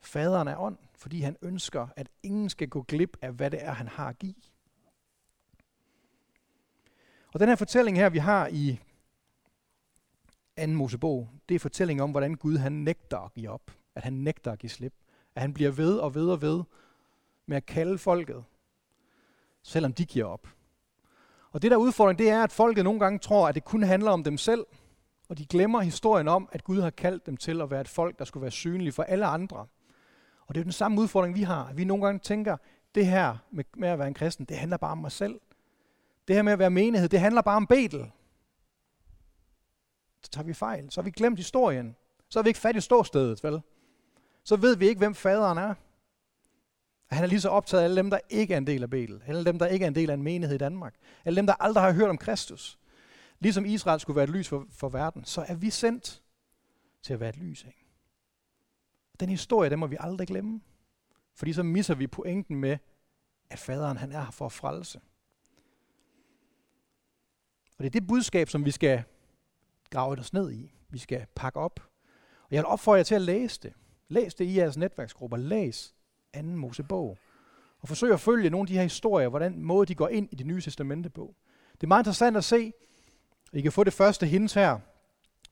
Faderen 0.00 0.48
er 0.48 0.56
ånd, 0.56 0.78
fordi 0.94 1.20
han 1.20 1.36
ønsker, 1.42 1.88
at 1.96 2.08
ingen 2.22 2.50
skal 2.50 2.68
gå 2.68 2.82
glip 2.82 3.16
af, 3.22 3.32
hvad 3.32 3.50
det 3.50 3.64
er, 3.64 3.72
han 3.72 3.88
har 3.88 4.08
at 4.08 4.18
give. 4.18 4.34
Og 7.32 7.40
den 7.40 7.48
her 7.48 7.56
fortælling 7.56 7.96
her, 7.96 8.08
vi 8.08 8.18
har 8.18 8.48
i 8.52 8.80
2. 10.60 10.66
Mosebog, 10.66 11.30
det 11.48 11.54
er 11.54 11.58
fortællingen 11.58 12.02
om, 12.02 12.10
hvordan 12.10 12.34
Gud 12.34 12.56
han 12.56 12.72
nægter 12.72 13.18
at 13.18 13.34
give 13.34 13.50
op 13.50 13.70
at 13.94 14.04
han 14.04 14.12
nægter 14.12 14.52
at 14.52 14.58
give 14.58 14.70
slip. 14.70 14.94
At 15.34 15.42
han 15.42 15.54
bliver 15.54 15.70
ved 15.70 15.98
og 15.98 16.14
ved 16.14 16.30
og 16.30 16.42
ved 16.42 16.62
med 17.46 17.56
at 17.56 17.66
kalde 17.66 17.98
folket, 17.98 18.44
selvom 19.62 19.92
de 19.92 20.06
giver 20.06 20.24
op. 20.24 20.48
Og 21.52 21.62
det 21.62 21.70
der 21.70 21.76
udfordring, 21.76 22.18
det 22.18 22.30
er, 22.30 22.42
at 22.42 22.52
folket 22.52 22.84
nogle 22.84 23.00
gange 23.00 23.18
tror, 23.18 23.48
at 23.48 23.54
det 23.54 23.64
kun 23.64 23.82
handler 23.82 24.10
om 24.10 24.24
dem 24.24 24.38
selv, 24.38 24.66
og 25.28 25.38
de 25.38 25.46
glemmer 25.46 25.80
historien 25.80 26.28
om, 26.28 26.48
at 26.52 26.64
Gud 26.64 26.80
har 26.80 26.90
kaldt 26.90 27.26
dem 27.26 27.36
til 27.36 27.60
at 27.60 27.70
være 27.70 27.80
et 27.80 27.88
folk, 27.88 28.18
der 28.18 28.24
skulle 28.24 28.42
være 28.42 28.50
synlige 28.50 28.92
for 28.92 29.02
alle 29.02 29.26
andre. 29.26 29.66
Og 30.46 30.54
det 30.54 30.56
er 30.56 30.60
jo 30.60 30.64
den 30.64 30.72
samme 30.72 31.00
udfordring, 31.00 31.34
vi 31.34 31.42
har. 31.42 31.72
Vi 31.72 31.84
nogle 31.84 32.04
gange 32.04 32.18
tænker, 32.18 32.56
det 32.94 33.06
her 33.06 33.36
med, 33.50 33.64
med 33.76 33.88
at 33.88 33.98
være 33.98 34.08
en 34.08 34.14
kristen, 34.14 34.44
det 34.44 34.56
handler 34.56 34.76
bare 34.76 34.92
om 34.92 34.98
mig 34.98 35.12
selv. 35.12 35.40
Det 36.28 36.36
her 36.36 36.42
med 36.42 36.52
at 36.52 36.58
være 36.58 36.70
menighed, 36.70 37.08
det 37.08 37.20
handler 37.20 37.42
bare 37.42 37.56
om 37.56 37.66
Betel. 37.66 38.10
Så 40.22 40.30
tager 40.30 40.44
vi 40.44 40.54
fejl. 40.54 40.90
Så 40.90 41.00
har 41.00 41.04
vi 41.04 41.10
glemt 41.10 41.38
historien. 41.38 41.96
Så 42.28 42.38
har 42.38 42.42
vi 42.42 42.50
ikke 42.50 42.60
fat 42.60 42.76
i 42.76 42.80
ståstedet, 42.80 43.44
vel? 43.44 43.60
Så 44.44 44.56
ved 44.56 44.76
vi 44.76 44.88
ikke, 44.88 44.98
hvem 44.98 45.14
faderen 45.14 45.58
er. 45.58 45.74
Han 47.10 47.24
er 47.24 47.28
lige 47.28 47.40
så 47.40 47.48
optaget 47.48 47.80
af 47.80 47.84
alle 47.84 47.96
dem, 47.96 48.10
der 48.10 48.18
ikke 48.28 48.54
er 48.54 48.58
en 48.58 48.66
del 48.66 48.82
af 48.82 48.90
Betel. 48.90 49.22
Alle 49.26 49.44
dem, 49.44 49.58
der 49.58 49.66
ikke 49.66 49.84
er 49.84 49.88
en 49.88 49.94
del 49.94 50.10
af 50.10 50.14
en 50.14 50.22
menighed 50.22 50.54
i 50.54 50.58
Danmark. 50.58 50.94
Alle 51.24 51.36
dem, 51.36 51.46
der 51.46 51.54
aldrig 51.60 51.84
har 51.84 51.92
hørt 51.92 52.10
om 52.10 52.18
Kristus. 52.18 52.78
Ligesom 53.38 53.64
Israel 53.64 54.00
skulle 54.00 54.16
være 54.16 54.24
et 54.24 54.30
lys 54.30 54.48
for, 54.48 54.66
for 54.70 54.88
verden, 54.88 55.24
så 55.24 55.44
er 55.48 55.54
vi 55.54 55.70
sendt 55.70 56.22
til 57.02 57.12
at 57.12 57.20
være 57.20 57.28
et 57.28 57.36
lys. 57.36 57.64
Ikke? 57.64 57.86
Den 59.20 59.28
historie, 59.28 59.70
den 59.70 59.78
må 59.78 59.86
vi 59.86 59.96
aldrig 60.00 60.28
glemme. 60.28 60.60
Fordi 61.34 61.52
så 61.52 61.62
misser 61.62 61.94
vi 61.94 62.06
pointen 62.06 62.56
med, 62.56 62.78
at 63.50 63.58
faderen 63.58 63.96
han 63.96 64.12
er 64.12 64.24
her 64.24 64.30
for 64.30 64.46
at 64.46 64.52
frelse. 64.52 65.00
Og 67.78 67.84
det 67.84 67.86
er 67.86 68.00
det 68.00 68.06
budskab, 68.06 68.48
som 68.48 68.64
vi 68.64 68.70
skal 68.70 69.02
grave 69.90 70.18
os 70.18 70.32
ned 70.32 70.52
i. 70.52 70.74
Vi 70.88 70.98
skal 70.98 71.26
pakke 71.34 71.60
op. 71.60 71.80
Og 72.42 72.48
jeg 72.50 72.58
vil 72.58 72.66
opfordre 72.66 72.96
jer 72.96 73.02
til 73.02 73.14
at 73.14 73.22
læse 73.22 73.60
det. 73.62 73.72
Læs 74.08 74.34
det 74.34 74.44
i 74.44 74.56
jeres 74.56 74.76
netværksgrupper. 74.76 75.36
Læs 75.36 75.94
anden 76.32 76.56
Mosebog. 76.56 77.18
Og 77.80 77.88
forsøger 77.88 78.14
at 78.14 78.20
følge 78.20 78.50
nogle 78.50 78.62
af 78.62 78.66
de 78.66 78.74
her 78.74 78.82
historier, 78.82 79.28
hvordan 79.28 79.62
måde 79.62 79.86
de 79.86 79.94
går 79.94 80.08
ind 80.08 80.28
i 80.32 80.34
det 80.34 80.46
nye 80.46 80.60
testamente 80.60 81.10
på. 81.10 81.34
Det 81.74 81.82
er 81.82 81.88
meget 81.88 82.00
interessant 82.00 82.36
at 82.36 82.44
se. 82.44 82.72
I 83.52 83.60
kan 83.60 83.72
få 83.72 83.84
det 83.84 83.92
første 83.92 84.26
hint 84.26 84.54
her. 84.54 84.78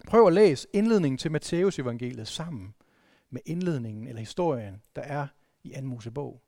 Prøv 0.06 0.26
at 0.26 0.32
læse 0.32 0.68
indledningen 0.72 1.18
til 1.18 1.32
Matteus 1.32 1.78
evangeliet 1.78 2.28
sammen 2.28 2.74
med 3.30 3.40
indledningen 3.46 4.08
eller 4.08 4.20
historien, 4.20 4.82
der 4.96 5.02
er 5.02 5.26
i 5.64 5.72
anden 5.72 5.90
Mosebog. 5.90 6.42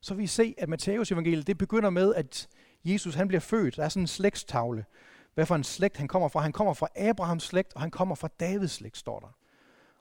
Så 0.00 0.14
vi 0.14 0.26
se, 0.26 0.54
at 0.58 0.68
Matteus 0.68 1.12
evangeliet 1.12 1.46
det 1.46 1.58
begynder 1.58 1.90
med, 1.90 2.14
at 2.14 2.48
Jesus 2.84 3.14
han 3.14 3.28
bliver 3.28 3.40
født. 3.40 3.76
Der 3.76 3.84
er 3.84 3.88
sådan 3.88 4.02
en 4.02 4.06
slægtstavle. 4.06 4.84
Hvad 5.34 5.46
for 5.46 5.54
en 5.54 5.64
slægt 5.64 5.96
han 5.96 6.08
kommer 6.08 6.28
fra? 6.28 6.40
Han 6.40 6.52
kommer 6.52 6.74
fra 6.74 6.88
Abrahams 6.96 7.42
slægt, 7.42 7.74
og 7.74 7.80
han 7.80 7.90
kommer 7.90 8.14
fra 8.14 8.28
Davids 8.40 8.72
slægt, 8.72 8.96
står 8.96 9.20
der. 9.20 9.26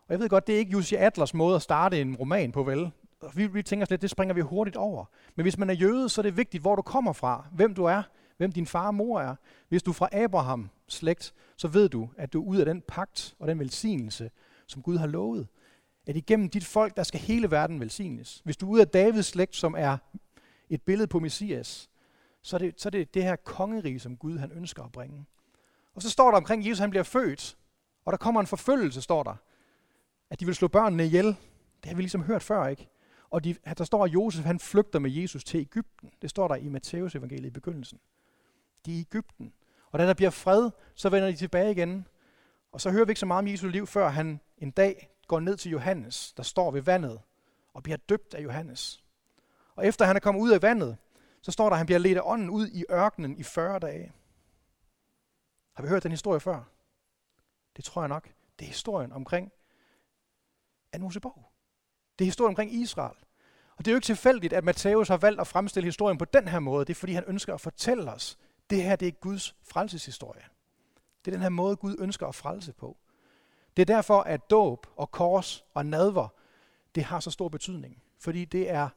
Og 0.08 0.14
jeg 0.14 0.20
ved 0.20 0.30
godt, 0.30 0.48
det 0.48 0.56
er 0.56 0.60
ikke 0.60 0.72
Jussi 0.72 0.96
Adlers 0.96 1.34
måde 1.34 1.56
at 1.56 1.62
starte 1.62 2.02
en 2.02 2.16
roman 2.16 2.52
på, 2.52 2.64
vel? 2.64 2.92
Vi, 3.34 3.48
vi 3.48 3.64
tænker 3.64 3.86
slet, 3.86 4.02
det 4.02 4.10
springer 4.10 4.36
vi 4.36 4.42
hurtigt 4.42 4.78
over. 4.78 5.06
Men 5.36 5.44
hvis 5.44 5.58
man 5.58 5.70
er 5.70 5.74
jøde, 5.74 6.10
så 6.10 6.22
er 6.22 6.24
det 6.24 6.38
vigtigt, 6.38 6.62
hvor 6.62 6.76
du 6.76 6.82
kommer 6.82 7.14
fra, 7.14 7.48
hvem 7.52 7.74
du 7.74 7.84
er, 7.84 8.04
hvem 8.38 8.52
din 8.52 8.66
far 8.66 8.88
og 8.88 8.96
mor 8.96 9.22
er. 9.22 9.36
Hvis 9.70 9.84
du 9.84 9.92
er 9.92 9.94
fra 9.94 10.10
Abraham 10.12 10.70
slægt, 10.88 11.34
så 11.58 11.68
ved 11.68 11.90
du, 11.90 12.10
at 12.18 12.34
du 12.34 12.42
er 12.42 12.46
ud 12.46 12.58
af 12.58 12.66
den 12.66 12.82
pagt 12.88 13.36
og 13.40 13.48
den 13.48 13.60
velsignelse, 13.60 14.32
som 14.68 14.82
Gud 14.82 14.98
har 14.98 15.08
lovet. 15.08 15.48
At 16.08 16.16
igennem 16.16 16.50
dit 16.50 16.66
folk, 16.66 16.98
der 16.98 17.04
skal 17.04 17.20
hele 17.20 17.52
verden 17.52 17.80
velsignes. 17.80 18.42
Hvis 18.44 18.58
du 18.58 18.66
er 18.66 18.70
ud 18.70 18.80
af 18.80 18.88
Davids 18.88 19.26
slægt, 19.26 19.56
som 19.56 19.76
er 19.78 19.98
et 20.70 20.82
billede 20.82 21.08
på 21.08 21.20
Messias, 21.20 21.90
så 22.42 22.56
er 22.56 22.58
det 22.58 22.82
så 22.82 22.90
er 22.90 22.92
det, 22.92 23.14
det 23.14 23.24
her 23.24 23.36
kongerige, 23.36 24.00
som 24.00 24.18
Gud 24.18 24.38
han 24.38 24.52
ønsker 24.52 24.84
at 24.84 24.92
bringe. 24.92 25.26
Og 25.96 26.02
så 26.02 26.10
står 26.10 26.32
der 26.32 26.38
omkring 26.38 26.66
Jesus, 26.66 26.80
han 26.80 26.90
bliver 26.90 27.04
født, 27.04 27.58
og 28.06 28.12
der 28.12 28.18
kommer 28.18 28.42
en 28.42 28.48
forfølgelse, 28.48 29.02
står 29.02 29.24
der. 29.24 29.36
At 30.30 30.40
de 30.40 30.46
vil 30.46 30.56
slå 30.56 30.68
børnene 30.68 31.06
ihjel. 31.06 31.26
Det 31.84 31.86
har 31.86 31.96
vi 31.96 32.02
ligesom 32.02 32.24
hørt 32.24 32.44
før, 32.44 32.68
ikke? 32.68 32.90
Og 33.32 33.44
de, 33.44 33.56
der 33.78 33.84
står, 33.84 34.06
at 34.06 34.14
Josef 34.14 34.46
han 34.46 34.60
flygter 34.60 35.00
med 35.00 35.12
Jesus 35.12 35.44
til 35.44 35.60
Ægypten. 35.60 36.12
Det 36.22 36.30
står 36.30 36.48
der 36.48 36.56
i 36.56 36.70
Matteus 36.70 37.16
evangeliet 37.16 37.48
i 37.48 37.50
begyndelsen. 37.50 38.00
De 38.86 38.94
er 38.94 38.98
i 38.98 39.00
Ægypten. 39.00 39.54
Og 39.92 40.00
da 40.00 40.08
der 40.08 40.14
bliver 40.14 40.30
fred, 40.30 40.70
så 40.96 41.10
vender 41.10 41.32
de 41.32 41.36
tilbage 41.36 41.72
igen. 41.72 42.08
Og 42.72 42.82
så 42.82 42.92
hører 42.92 43.06
vi 43.06 43.12
ikke 43.12 43.20
så 43.20 43.26
meget 43.26 43.40
om 43.40 43.48
Jesu 43.48 43.68
liv, 43.68 43.88
før 43.88 44.10
han 44.10 44.40
en 44.58 44.72
dag 44.72 45.10
går 45.28 45.40
ned 45.40 45.58
til 45.58 45.72
Johannes, 45.72 46.34
der 46.34 46.44
står 46.44 46.72
ved 46.72 46.82
vandet, 46.82 47.22
og 47.74 47.84
bliver 47.84 47.98
døbt 47.98 48.34
af 48.34 48.44
Johannes. 48.44 49.04
Og 49.76 49.88
efter 49.88 50.06
han 50.06 50.16
er 50.16 50.20
kommet 50.20 50.42
ud 50.42 50.52
af 50.52 50.62
vandet, 50.62 50.98
så 51.42 51.52
står 51.52 51.66
der, 51.66 51.72
at 51.72 51.78
han 51.78 51.86
bliver 51.86 52.00
ledt 52.00 52.18
af 52.18 52.22
ånden 52.26 52.50
ud 52.50 52.68
i 52.68 52.86
ørkenen 52.92 53.38
i 53.38 53.44
40 53.44 53.80
dage. 53.80 54.14
Har 55.74 55.84
vi 55.84 55.90
hørt 55.90 56.04
den 56.04 56.12
historie 56.12 56.40
før? 56.40 56.64
Det 57.76 57.86
tror 57.86 58.02
jeg 58.02 58.10
nok. 58.10 58.34
Det 58.60 58.66
er 58.66 58.70
historien 58.70 59.12
omkring 59.12 59.52
Anne 60.94 61.04
Mosebog. 61.04 61.49
Det 62.20 62.26
er 62.26 62.28
historien 62.28 62.52
omkring 62.52 62.74
Israel. 62.74 63.16
Og 63.78 63.86
det 63.86 63.88
er 63.88 63.92
jo 63.92 63.98
ikke 63.98 64.06
tilfældigt, 64.06 64.54
at 64.54 64.64
Matthæus 64.64 65.08
har 65.08 65.18
valgt 65.18 65.42
at 65.42 65.48
fremstille 65.48 65.88
historien 65.88 66.18
på 66.18 66.26
den 66.26 66.48
her 66.48 66.60
måde. 66.60 66.86
Det 66.86 66.94
er 66.94 67.00
fordi, 67.00 67.14
han 67.14 67.24
ønsker 67.28 67.54
at 67.54 67.62
fortælle 67.62 68.12
os, 68.12 68.38
det 68.70 68.84
her 68.84 68.96
det 68.96 69.08
er 69.08 69.12
Guds 69.12 69.56
frelseshistorie. 69.64 70.44
Det 71.26 71.32
er 71.32 71.36
den 71.36 71.42
her 71.42 71.50
måde, 71.50 71.76
Gud 71.76 71.96
ønsker 72.00 72.28
at 72.28 72.36
frelse 72.36 72.74
på. 72.74 72.98
Det 73.78 73.82
er 73.82 73.96
derfor, 73.96 74.22
at 74.22 74.50
dåb 74.50 74.88
og 74.96 75.12
kors 75.12 75.66
og 75.74 75.86
nadver, 75.86 76.28
det 76.96 77.04
har 77.04 77.20
så 77.20 77.32
stor 77.32 77.50
betydning. 77.50 78.04
Fordi 78.20 78.46
det 78.46 78.70
er 78.70 78.90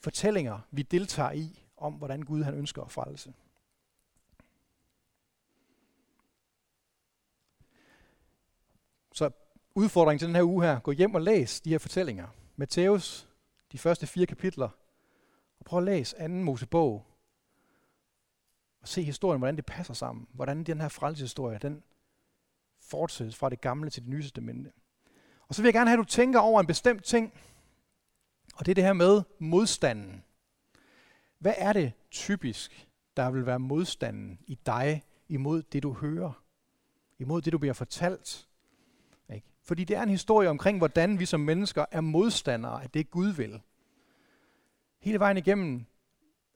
fortællinger, 0.00 0.58
vi 0.70 0.82
deltager 0.82 1.32
i, 1.32 1.62
om 1.76 1.92
hvordan 1.92 2.22
Gud 2.22 2.42
han 2.42 2.54
ønsker 2.54 2.82
at 2.82 2.92
frelse. 2.92 3.32
Udfordring 9.76 9.84
udfordringen 9.84 10.18
til 10.18 10.28
den 10.28 10.36
her 10.36 10.42
uge 10.42 10.64
her, 10.64 10.80
gå 10.80 10.90
hjem 10.90 11.14
og 11.14 11.20
læs 11.20 11.60
de 11.60 11.70
her 11.70 11.78
fortællinger. 11.78 12.26
Matthæus, 12.56 13.28
de 13.72 13.78
første 13.78 14.06
fire 14.06 14.26
kapitler, 14.26 14.68
og 15.58 15.64
prøv 15.64 15.78
at 15.78 15.84
læse 15.84 16.20
anden 16.20 16.44
Mosebog, 16.44 17.06
og 18.82 18.88
se 18.88 19.02
historien, 19.02 19.38
hvordan 19.38 19.56
det 19.56 19.66
passer 19.66 19.94
sammen. 19.94 20.26
Hvordan 20.32 20.64
den 20.64 20.80
her 20.80 20.88
frelseshistorie, 20.88 21.58
den 21.58 21.82
fortsættes 22.80 23.36
fra 23.36 23.50
det 23.50 23.60
gamle 23.60 23.90
til 23.90 24.02
det 24.02 24.10
nye 24.10 24.22
testamente. 24.22 24.72
Og 25.48 25.54
så 25.54 25.62
vil 25.62 25.66
jeg 25.66 25.74
gerne 25.74 25.90
have, 25.90 26.00
at 26.00 26.06
du 26.06 26.10
tænker 26.10 26.40
over 26.40 26.60
en 26.60 26.66
bestemt 26.66 27.04
ting, 27.04 27.32
og 28.54 28.66
det 28.66 28.72
er 28.72 28.74
det 28.74 28.84
her 28.84 28.92
med 28.92 29.22
modstanden. 29.38 30.24
Hvad 31.38 31.54
er 31.56 31.72
det 31.72 31.92
typisk, 32.10 32.88
der 33.16 33.30
vil 33.30 33.46
være 33.46 33.58
modstanden 33.58 34.38
i 34.46 34.58
dig 34.66 35.02
imod 35.28 35.62
det, 35.62 35.82
du 35.82 35.92
hører? 35.92 36.42
Imod 37.18 37.42
det, 37.42 37.52
du 37.52 37.58
bliver 37.58 37.74
fortalt? 37.74 38.45
Fordi 39.66 39.84
det 39.84 39.96
er 39.96 40.02
en 40.02 40.08
historie 40.08 40.48
omkring, 40.48 40.78
hvordan 40.78 41.18
vi 41.18 41.26
som 41.26 41.40
mennesker 41.40 41.84
er 41.90 42.00
modstandere 42.00 42.82
af 42.82 42.90
det, 42.90 43.10
Gud 43.10 43.28
vil. 43.28 43.60
Hele 45.00 45.18
vejen 45.18 45.36
igennem 45.36 45.84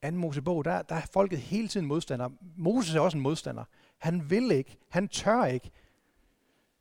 2. 0.05 0.11
Mosebog, 0.11 0.65
der, 0.65 0.83
der 0.83 0.95
er 0.95 1.07
folket 1.13 1.39
hele 1.39 1.69
tiden 1.69 1.87
modstander. 1.87 2.29
Moses 2.57 2.95
er 2.95 3.01
også 3.01 3.17
en 3.17 3.23
modstander. 3.23 3.65
Han 3.99 4.31
vil 4.31 4.51
ikke, 4.51 4.77
han 4.89 5.09
tør 5.09 5.45
ikke. 5.45 5.71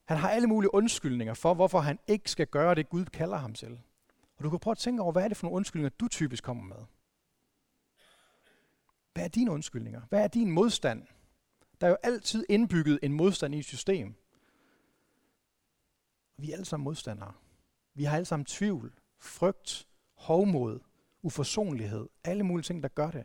Han 0.06 0.18
har 0.18 0.30
alle 0.30 0.48
mulige 0.48 0.74
undskyldninger 0.74 1.34
for, 1.34 1.54
hvorfor 1.54 1.80
han 1.80 2.00
ikke 2.08 2.32
skal 2.32 2.48
gøre 2.48 2.76
det, 2.76 2.90
Gud 2.90 3.06
kalder 3.06 3.38
ham 3.38 3.54
til. 3.54 3.80
Og 4.38 4.44
du 4.44 4.50
kan 4.50 4.60
prøve 4.60 4.72
at 4.72 4.78
tænke 4.78 5.02
over, 5.02 5.12
hvad 5.12 5.24
er 5.24 5.28
det 5.28 5.38
for 5.38 5.46
nogle 5.46 5.56
undskyldninger, 5.56 5.90
du 6.00 6.08
typisk 6.08 6.44
kommer 6.44 6.64
med? 6.64 6.86
Hvad 9.14 9.24
er 9.24 9.28
dine 9.28 9.52
undskyldninger? 9.52 10.02
Hvad 10.10 10.24
er 10.24 10.28
din 10.28 10.52
modstand? 10.52 11.04
Der 11.82 11.88
er 11.88 11.92
jo 11.92 11.98
altid 12.04 12.46
indbygget 12.50 13.00
en 13.04 13.14
modstand 13.14 13.56
i 13.56 13.60
et 13.60 13.66
system. 13.66 14.16
Vi 16.42 16.52
er 16.52 16.54
alle 16.54 16.66
sammen 16.66 16.84
modstandere. 16.84 17.34
Vi 17.94 18.04
har 18.04 18.16
alle 18.16 18.26
sammen 18.26 18.46
tvivl, 18.46 18.94
frygt, 19.18 19.88
hovmod, 20.14 20.80
uforsonlighed, 21.22 22.08
alle 22.24 22.44
mulige 22.44 22.64
ting, 22.64 22.84
der 22.84 22.90
gør 22.90 23.12
det. 23.12 23.24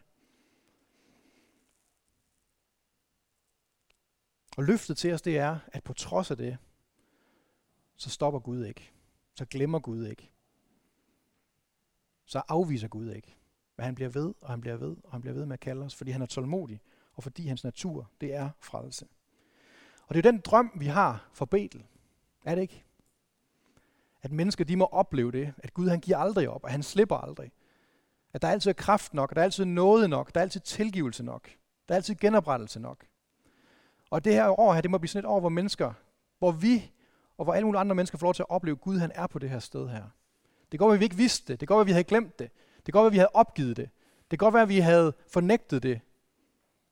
Og 4.57 4.65
løftet 4.65 4.97
til 4.97 5.13
os, 5.13 5.23
det 5.23 5.39
er, 5.39 5.59
at 5.67 5.85
på 5.85 5.93
trods 5.93 6.31
af 6.31 6.37
det, 6.37 6.59
så 7.97 8.11
stopper 8.11 8.41
Gud 8.41 8.65
ikke. 8.65 8.93
Så 9.35 9.45
glemmer 9.45 9.79
Gud 9.79 10.07
ikke. 10.07 10.31
Så 12.25 12.43
afviser 12.49 12.89
Gud 12.89 13.11
ikke. 13.11 13.37
Men 13.77 13.85
han 13.85 13.95
bliver 13.95 14.09
ved, 14.09 14.35
og 14.41 14.51
han 14.51 14.61
bliver 14.61 14.77
ved, 14.77 14.97
og 15.05 15.13
han 15.13 15.21
bliver 15.21 15.35
ved 15.35 15.47
med 15.47 15.55
at 15.55 15.61
kalde 15.61 15.85
os, 15.85 15.95
fordi 15.95 16.11
han 16.11 16.23
er 16.23 16.27
tålmodig, 16.27 16.81
og 17.13 17.23
fordi 17.23 17.47
hans 17.47 17.65
natur, 17.65 18.11
det 18.21 18.35
er 18.35 18.51
frelse. 18.61 19.09
Og 20.07 20.15
det 20.15 20.27
er 20.27 20.31
den 20.31 20.41
drøm, 20.41 20.73
vi 20.77 20.87
har 20.87 21.29
for 21.33 21.45
Betel. 21.45 21.87
Er 22.45 22.55
det 22.55 22.63
ikke? 22.63 22.85
At 24.25 24.33
mennesker, 24.33 24.65
de 24.65 24.77
må 24.77 24.85
opleve 24.85 25.33
det, 25.33 25.55
at 25.59 25.75
Gud 25.75 25.89
han 25.89 26.01
giver 26.01 26.19
aldrig 26.19 26.49
op, 26.49 26.65
og 26.65 26.71
han 26.71 26.83
slipper 26.83 27.17
aldrig. 27.17 27.53
At 28.33 28.43
der 28.43 28.49
altid 28.49 28.71
er 28.71 28.75
kraft 28.75 29.15
nok, 29.15 29.33
at 29.33 29.37
der 29.37 29.43
er 29.43 29.45
altid 29.45 29.65
noget 29.65 30.11
nok, 30.11 30.35
der 30.35 30.41
er 30.41 30.43
altid 30.43 30.61
tilgivelse 30.61 31.25
nok, 31.25 31.49
der 31.89 31.95
er 31.95 31.97
altid 31.97 32.15
genoprettelse 32.15 32.81
nok. 32.81 33.07
Og 34.11 34.25
det 34.25 34.33
her 34.33 34.61
år 34.61 34.75
her, 34.75 34.81
det 34.81 34.91
må 34.91 34.99
blive 34.99 35.09
sådan 35.09 35.25
et 35.25 35.31
år, 35.31 35.41
hvor 35.41 35.49
mennesker, 35.49 35.93
hvor 36.39 36.53
vi 36.53 36.91
og 37.39 37.45
hvor 37.45 37.55
alle 37.55 37.67
mulige 37.67 37.81
andre 37.81 37.95
mennesker 37.95 38.19
får 38.19 38.27
lov 38.27 38.35
til 38.35 38.43
at 38.43 38.51
opleve, 38.51 38.75
at 38.75 38.81
Gud 38.81 38.99
han 38.99 39.13
er 39.15 39.27
på 39.27 39.39
det 39.39 39.51
her 39.51 39.59
sted 39.59 39.89
her. 39.89 40.05
Det 40.73 40.81
går, 40.81 40.93
at 40.93 41.01
vi 41.01 41.05
ikke 41.05 41.17
vidste 41.17 41.53
det. 41.53 41.61
Det 41.61 41.69
går, 41.69 41.81
at 41.81 41.87
vi 41.87 41.93
havde 41.93 42.05
glemt 42.05 42.39
det. 42.39 42.51
Det 42.87 42.95
går, 42.95 43.07
at 43.07 43.13
vi 43.13 43.17
havde 43.17 43.31
opgivet 43.35 43.77
det. 43.77 43.91
Det 44.31 44.39
kan 44.39 44.47
godt 44.47 44.55
være, 44.55 44.63
at 44.63 44.69
vi 44.69 44.79
havde 44.79 45.13
fornægtet 45.29 45.83
det. 45.83 46.01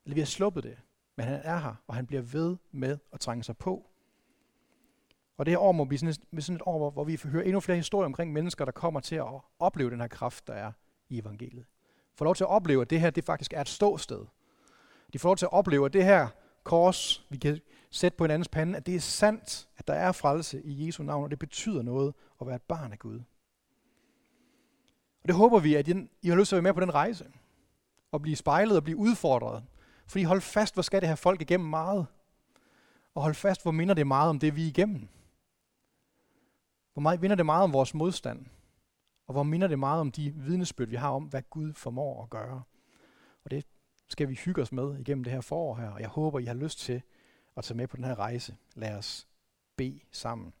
Eller 0.05 0.13
vi 0.13 0.21
har 0.21 0.25
sluppet 0.25 0.63
det. 0.63 0.77
Men 1.15 1.25
han 1.25 1.41
er 1.43 1.57
her, 1.57 1.75
og 1.87 1.95
han 1.95 2.05
bliver 2.05 2.21
ved 2.21 2.57
med 2.71 2.97
at 3.13 3.19
trænge 3.19 3.43
sig 3.43 3.57
på. 3.57 3.89
Og 5.37 5.45
det 5.45 5.51
her 5.51 5.59
år 5.59 5.71
må 5.71 5.85
blive 5.85 5.99
sådan 5.99 6.15
et, 6.37 6.43
sådan 6.43 6.55
et 6.55 6.61
år, 6.65 6.77
hvor, 6.77 6.91
hvor 6.91 7.03
vi 7.03 7.17
får 7.17 7.29
høre 7.29 7.45
endnu 7.45 7.59
flere 7.59 7.77
historier 7.77 8.05
omkring 8.05 8.33
mennesker, 8.33 8.65
der 8.65 8.71
kommer 8.71 8.99
til 8.99 9.15
at 9.15 9.25
opleve 9.59 9.89
den 9.89 9.99
her 9.99 10.07
kraft, 10.07 10.47
der 10.47 10.53
er 10.53 10.71
i 11.09 11.19
evangeliet. 11.19 11.65
Får 12.15 12.25
lov 12.25 12.35
til 12.35 12.43
at 12.43 12.49
opleve, 12.49 12.81
at 12.81 12.89
det 12.89 13.01
her 13.01 13.09
det 13.09 13.23
faktisk 13.23 13.53
er 13.53 13.61
et 13.61 13.69
ståsted. 13.69 14.25
De 15.13 15.19
får 15.19 15.29
lov 15.29 15.37
til 15.37 15.45
at 15.45 15.53
opleve, 15.53 15.85
at 15.85 15.93
det 15.93 16.03
her 16.03 16.27
kors, 16.63 17.25
vi 17.29 17.37
kan 17.37 17.59
sætte 17.91 18.17
på 18.17 18.25
en 18.25 18.31
andens 18.31 18.47
pande, 18.47 18.77
at 18.77 18.85
det 18.85 18.95
er 18.95 18.99
sandt, 18.99 19.67
at 19.77 19.87
der 19.87 19.93
er 19.93 20.11
frelse 20.11 20.61
i 20.63 20.87
Jesu 20.87 21.03
navn, 21.03 21.23
og 21.23 21.31
det 21.31 21.39
betyder 21.39 21.81
noget 21.81 22.13
at 22.41 22.47
være 22.47 22.55
et 22.55 22.61
barn 22.61 22.91
af 22.91 22.99
Gud. 22.99 23.21
Og 25.23 25.27
det 25.27 25.35
håber 25.35 25.59
vi, 25.59 25.75
at 25.75 25.87
I 26.21 26.29
har 26.29 26.35
lyst 26.35 26.49
til 26.49 26.55
at 26.55 26.63
være 26.63 26.73
med 26.73 26.73
på 26.73 26.79
den 26.79 26.93
rejse. 26.93 27.25
Og 28.11 28.21
blive 28.21 28.35
spejlet 28.35 28.77
og 28.77 28.83
blive 28.83 28.97
udfordret. 28.97 29.63
Fordi 30.07 30.23
hold 30.23 30.41
fast, 30.41 30.73
hvor 30.73 30.83
skal 30.83 31.01
det 31.01 31.09
her 31.09 31.15
folk 31.15 31.41
igennem 31.41 31.69
meget. 31.69 32.07
Og 33.15 33.21
hold 33.21 33.33
fast, 33.33 33.63
hvor 33.63 33.71
minder 33.71 33.93
det 33.93 34.07
meget 34.07 34.29
om 34.29 34.39
det, 34.39 34.55
vi 34.55 34.63
er 34.63 34.67
igennem. 34.67 35.09
Hvor 36.93 37.01
meget 37.01 37.21
minder 37.21 37.35
det 37.35 37.45
meget 37.45 37.63
om 37.63 37.73
vores 37.73 37.93
modstand. 37.93 38.45
Og 39.27 39.33
hvor 39.33 39.43
minder 39.43 39.67
det 39.67 39.79
meget 39.79 40.01
om 40.01 40.11
de 40.11 40.31
vidnesbyrd, 40.31 40.87
vi 40.87 40.95
har 40.95 41.09
om, 41.09 41.23
hvad 41.23 41.41
Gud 41.49 41.73
formår 41.73 42.23
at 42.23 42.29
gøre. 42.29 42.63
Og 43.43 43.51
det 43.51 43.65
skal 44.07 44.29
vi 44.29 44.35
hygge 44.35 44.61
os 44.61 44.71
med 44.71 44.99
igennem 44.99 45.23
det 45.23 45.33
her 45.33 45.41
forår 45.41 45.75
her. 45.75 45.89
Og 45.89 45.99
jeg 45.99 46.09
håber, 46.09 46.39
I 46.39 46.45
har 46.45 46.53
lyst 46.53 46.79
til 46.79 47.01
at 47.57 47.63
tage 47.63 47.77
med 47.77 47.87
på 47.87 47.97
den 47.97 48.05
her 48.05 48.19
rejse. 48.19 48.55
Lad 48.75 48.97
os 48.97 49.27
bede 49.75 49.99
sammen. 50.11 50.53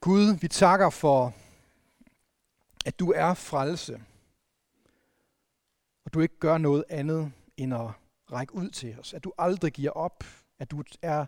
Gud, 0.00 0.38
vi 0.40 0.48
takker 0.48 0.90
for, 0.90 1.34
at 2.86 2.98
du 2.98 3.12
er 3.12 3.34
frelse. 3.34 4.02
Og 6.04 6.14
du 6.14 6.20
ikke 6.20 6.38
gør 6.38 6.58
noget 6.58 6.84
andet 6.88 7.32
end 7.56 7.74
at 7.74 7.90
række 8.32 8.54
ud 8.54 8.70
til 8.70 8.98
os. 8.98 9.14
At 9.14 9.24
du 9.24 9.32
aldrig 9.38 9.72
giver 9.72 9.90
op. 9.90 10.24
At 10.58 10.70
du 10.70 10.82
er 11.02 11.26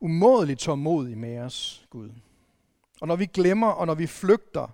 umådeligt 0.00 0.60
tålmodig 0.60 1.18
med 1.18 1.38
os, 1.38 1.86
Gud. 1.90 2.10
Og 3.00 3.08
når 3.08 3.16
vi 3.16 3.26
glemmer, 3.26 3.68
og 3.68 3.86
når 3.86 3.94
vi 3.94 4.06
flygter, 4.06 4.68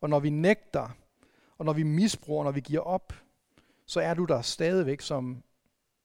og 0.00 0.08
når 0.08 0.20
vi 0.20 0.30
nægter, 0.30 0.88
og 1.58 1.64
når 1.64 1.72
vi 1.72 1.82
misbruger, 1.82 2.44
når 2.44 2.50
vi 2.50 2.60
giver 2.60 2.80
op, 2.80 3.12
så 3.86 4.00
er 4.00 4.14
du 4.14 4.24
der 4.24 4.42
stadigvæk 4.42 5.00
som 5.00 5.42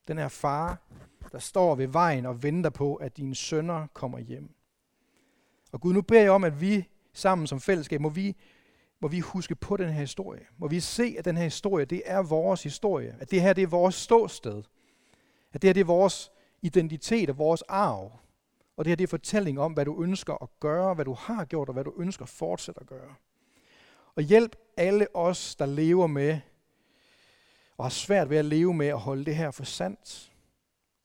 den 0.08 0.18
her 0.18 0.28
far, 0.28 0.82
der 1.32 1.40
står 1.40 1.76
ved 1.76 1.88
vejen 1.88 2.26
og 2.26 2.44
venter 2.44 2.70
på, 2.70 2.96
at 2.96 3.18
dine 3.18 3.36
sønner 3.36 3.88
kommer 3.94 4.20
hjem. 4.20 4.50
Og 5.72 5.82
Gud, 5.82 5.94
nu 5.94 6.02
beder 6.02 6.22
jeg 6.22 6.32
om, 6.32 6.44
at 6.44 6.62
vi 6.62 6.88
sammen 7.14 7.48
som 7.48 7.60
fællesskab, 7.60 8.02
må 8.02 8.10
vi, 8.10 8.36
må 9.00 9.08
vi 9.08 9.20
huske 9.20 9.56
på 9.56 9.78
den 9.78 9.90
her 9.90 10.00
historie. 10.00 10.46
Må 10.58 10.68
vi 10.68 10.80
se, 10.80 11.16
at 11.18 11.26
den 11.26 11.38
her 11.38 11.44
historie, 11.44 11.86
det 11.86 12.02
er 12.06 12.22
vores 12.22 12.64
historie. 12.64 13.16
At 13.20 13.32
det 13.32 13.42
her, 13.42 13.54
det 13.54 13.62
er 13.62 13.68
vores 13.68 13.96
ståsted. 13.96 14.64
At 15.54 15.62
det 15.62 15.68
her, 15.68 15.74
det 15.74 15.82
er 15.82 15.86
vores 15.86 16.32
identitet 16.62 17.30
og 17.30 17.38
vores 17.38 17.62
arv. 17.62 18.12
Og 18.78 18.86
det 18.86 18.92
her, 18.92 18.96
det 18.96 19.04
er 19.04 19.08
fortælling 19.08 19.60
om, 19.60 19.74
hvad 19.74 19.86
du 19.86 20.04
ønsker 20.04 20.44
at 20.44 20.50
gøre, 20.60 20.94
hvad 20.94 21.06
du 21.06 21.14
har 21.14 21.46
gjort, 21.46 21.70
og 21.70 21.74
hvad 21.74 21.84
du 21.84 21.94
ønsker 21.98 22.26
fortsat 22.26 22.78
at 22.82 22.88
gøre. 22.88 23.16
Og 24.16 24.24
hjælp 24.24 24.56
alle 24.78 25.16
os, 25.16 25.56
der 25.56 25.66
lever 25.66 26.08
med, 26.08 26.40
og 27.78 27.86
har 27.86 27.90
svært 27.90 28.30
ved 28.30 28.38
at 28.38 28.46
leve 28.46 28.74
med 28.74 28.88
at 28.88 29.00
holde 29.00 29.26
det 29.26 29.36
her 29.36 29.52
for 29.52 29.64
sandt. 29.64 30.32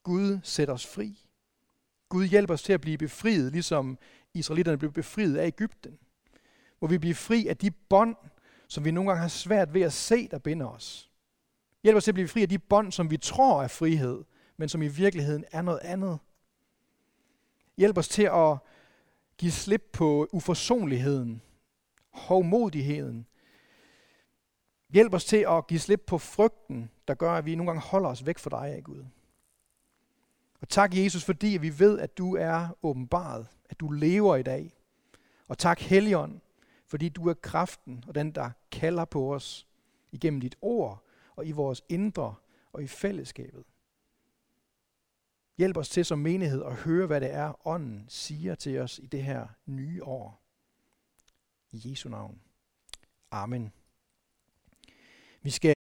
Gud 0.03 0.39
sætter 0.43 0.75
os 0.75 0.87
fri. 0.87 1.29
Gud 2.09 2.27
hjælper 2.27 2.55
os 2.55 2.63
til 2.63 2.73
at 2.73 2.81
blive 2.81 2.99
befriet, 2.99 3.53
ligesom 3.53 3.99
israelitterne 4.35 4.79
blev 4.79 4.93
befriet 4.93 5.37
af 5.37 5.47
Ægypten. 5.47 5.99
Må 6.81 6.89
vi 6.89 6.99
blive 6.99 7.15
fri 7.15 7.47
af 7.47 7.57
de 7.57 7.71
bånd, 7.71 8.17
som 8.69 8.85
vi 8.85 8.91
nogle 8.91 9.11
gange 9.11 9.21
har 9.21 9.29
svært 9.29 9.75
ved 9.75 9.83
at 9.83 9.93
se, 9.93 10.29
der 10.29 10.39
binder 10.39 10.67
os. 10.67 11.11
Hjælp 11.83 11.97
os 11.97 12.05
til 12.05 12.11
at 12.11 12.15
blive 12.15 12.29
fri 12.29 12.43
af 12.43 12.49
de 12.49 12.59
bånd, 12.59 12.93
som 12.93 13.11
vi 13.11 13.17
tror 13.17 13.63
er 13.63 13.69
frihed, 13.69 14.25
men 14.57 14.69
som 14.69 14.83
i 14.83 14.89
virkeligheden 14.89 15.45
er 15.53 15.63
noget 15.63 15.81
andet. 15.83 16.19
Hjælp 17.79 17.99
os 17.99 18.09
til 18.09 18.23
at 18.23 18.57
give 19.37 19.53
slip 19.53 19.91
på 19.93 20.29
uforsonligheden, 20.33 21.43
hovmodigheden. 22.11 23.27
Hjælp 24.89 25.15
os 25.15 25.25
til 25.25 25.47
at 25.49 25.67
give 25.67 25.81
slip 25.81 26.03
på 26.07 26.19
frygten, 26.19 26.91
der 27.09 27.15
gør, 27.15 27.33
at 27.33 27.47
vi 27.47 27.55
nogle 27.55 27.71
gange 27.71 27.89
holder 27.89 28.09
os 28.09 28.27
væk 28.27 28.39
fra 28.39 28.51
dig, 28.51 28.75
af 28.75 28.85
Gud. 28.85 29.05
Og 30.61 30.69
tak, 30.69 30.97
Jesus, 30.97 31.25
fordi 31.25 31.47
vi 31.61 31.79
ved, 31.79 31.99
at 31.99 32.19
du 32.19 32.37
er 32.37 32.69
åbenbaret, 32.83 33.47
at 33.71 33.81
du 33.81 33.91
lever 33.91 34.37
i 34.37 34.43
dag. 34.43 34.73
Og 35.49 35.59
tak, 35.59 35.81
Helligånd, 35.81 36.41
fordi 36.87 37.09
du 37.09 37.29
er 37.29 37.35
kraften 37.35 38.05
og 38.07 38.15
den, 38.15 38.31
der 38.31 38.51
kalder 38.73 39.05
på 39.05 39.35
os 39.35 39.67
igennem 40.13 40.41
dit 40.41 40.57
ord 40.61 41.05
og 41.37 41.47
i 41.47 41.53
vores 41.53 41.83
indre 41.89 42.35
og 42.73 42.83
i 42.83 42.87
fællesskabet. 42.87 43.65
Hjælp 45.59 45.77
os 45.77 45.89
til 45.89 46.05
som 46.05 46.19
menighed 46.19 46.65
at 46.65 46.75
høre, 46.75 47.07
hvad 47.07 47.21
det 47.21 47.35
er, 47.35 47.67
ånden 47.67 48.05
siger 48.09 48.55
til 48.55 48.79
os 48.79 48.99
i 48.99 49.07
det 49.07 49.23
her 49.23 49.47
nye 49.67 50.05
år. 50.05 50.43
I 51.73 51.91
Jesu 51.91 52.09
navn. 52.09 52.41
Amen. 53.31 53.73
Vi 55.43 55.51
skal 55.51 55.75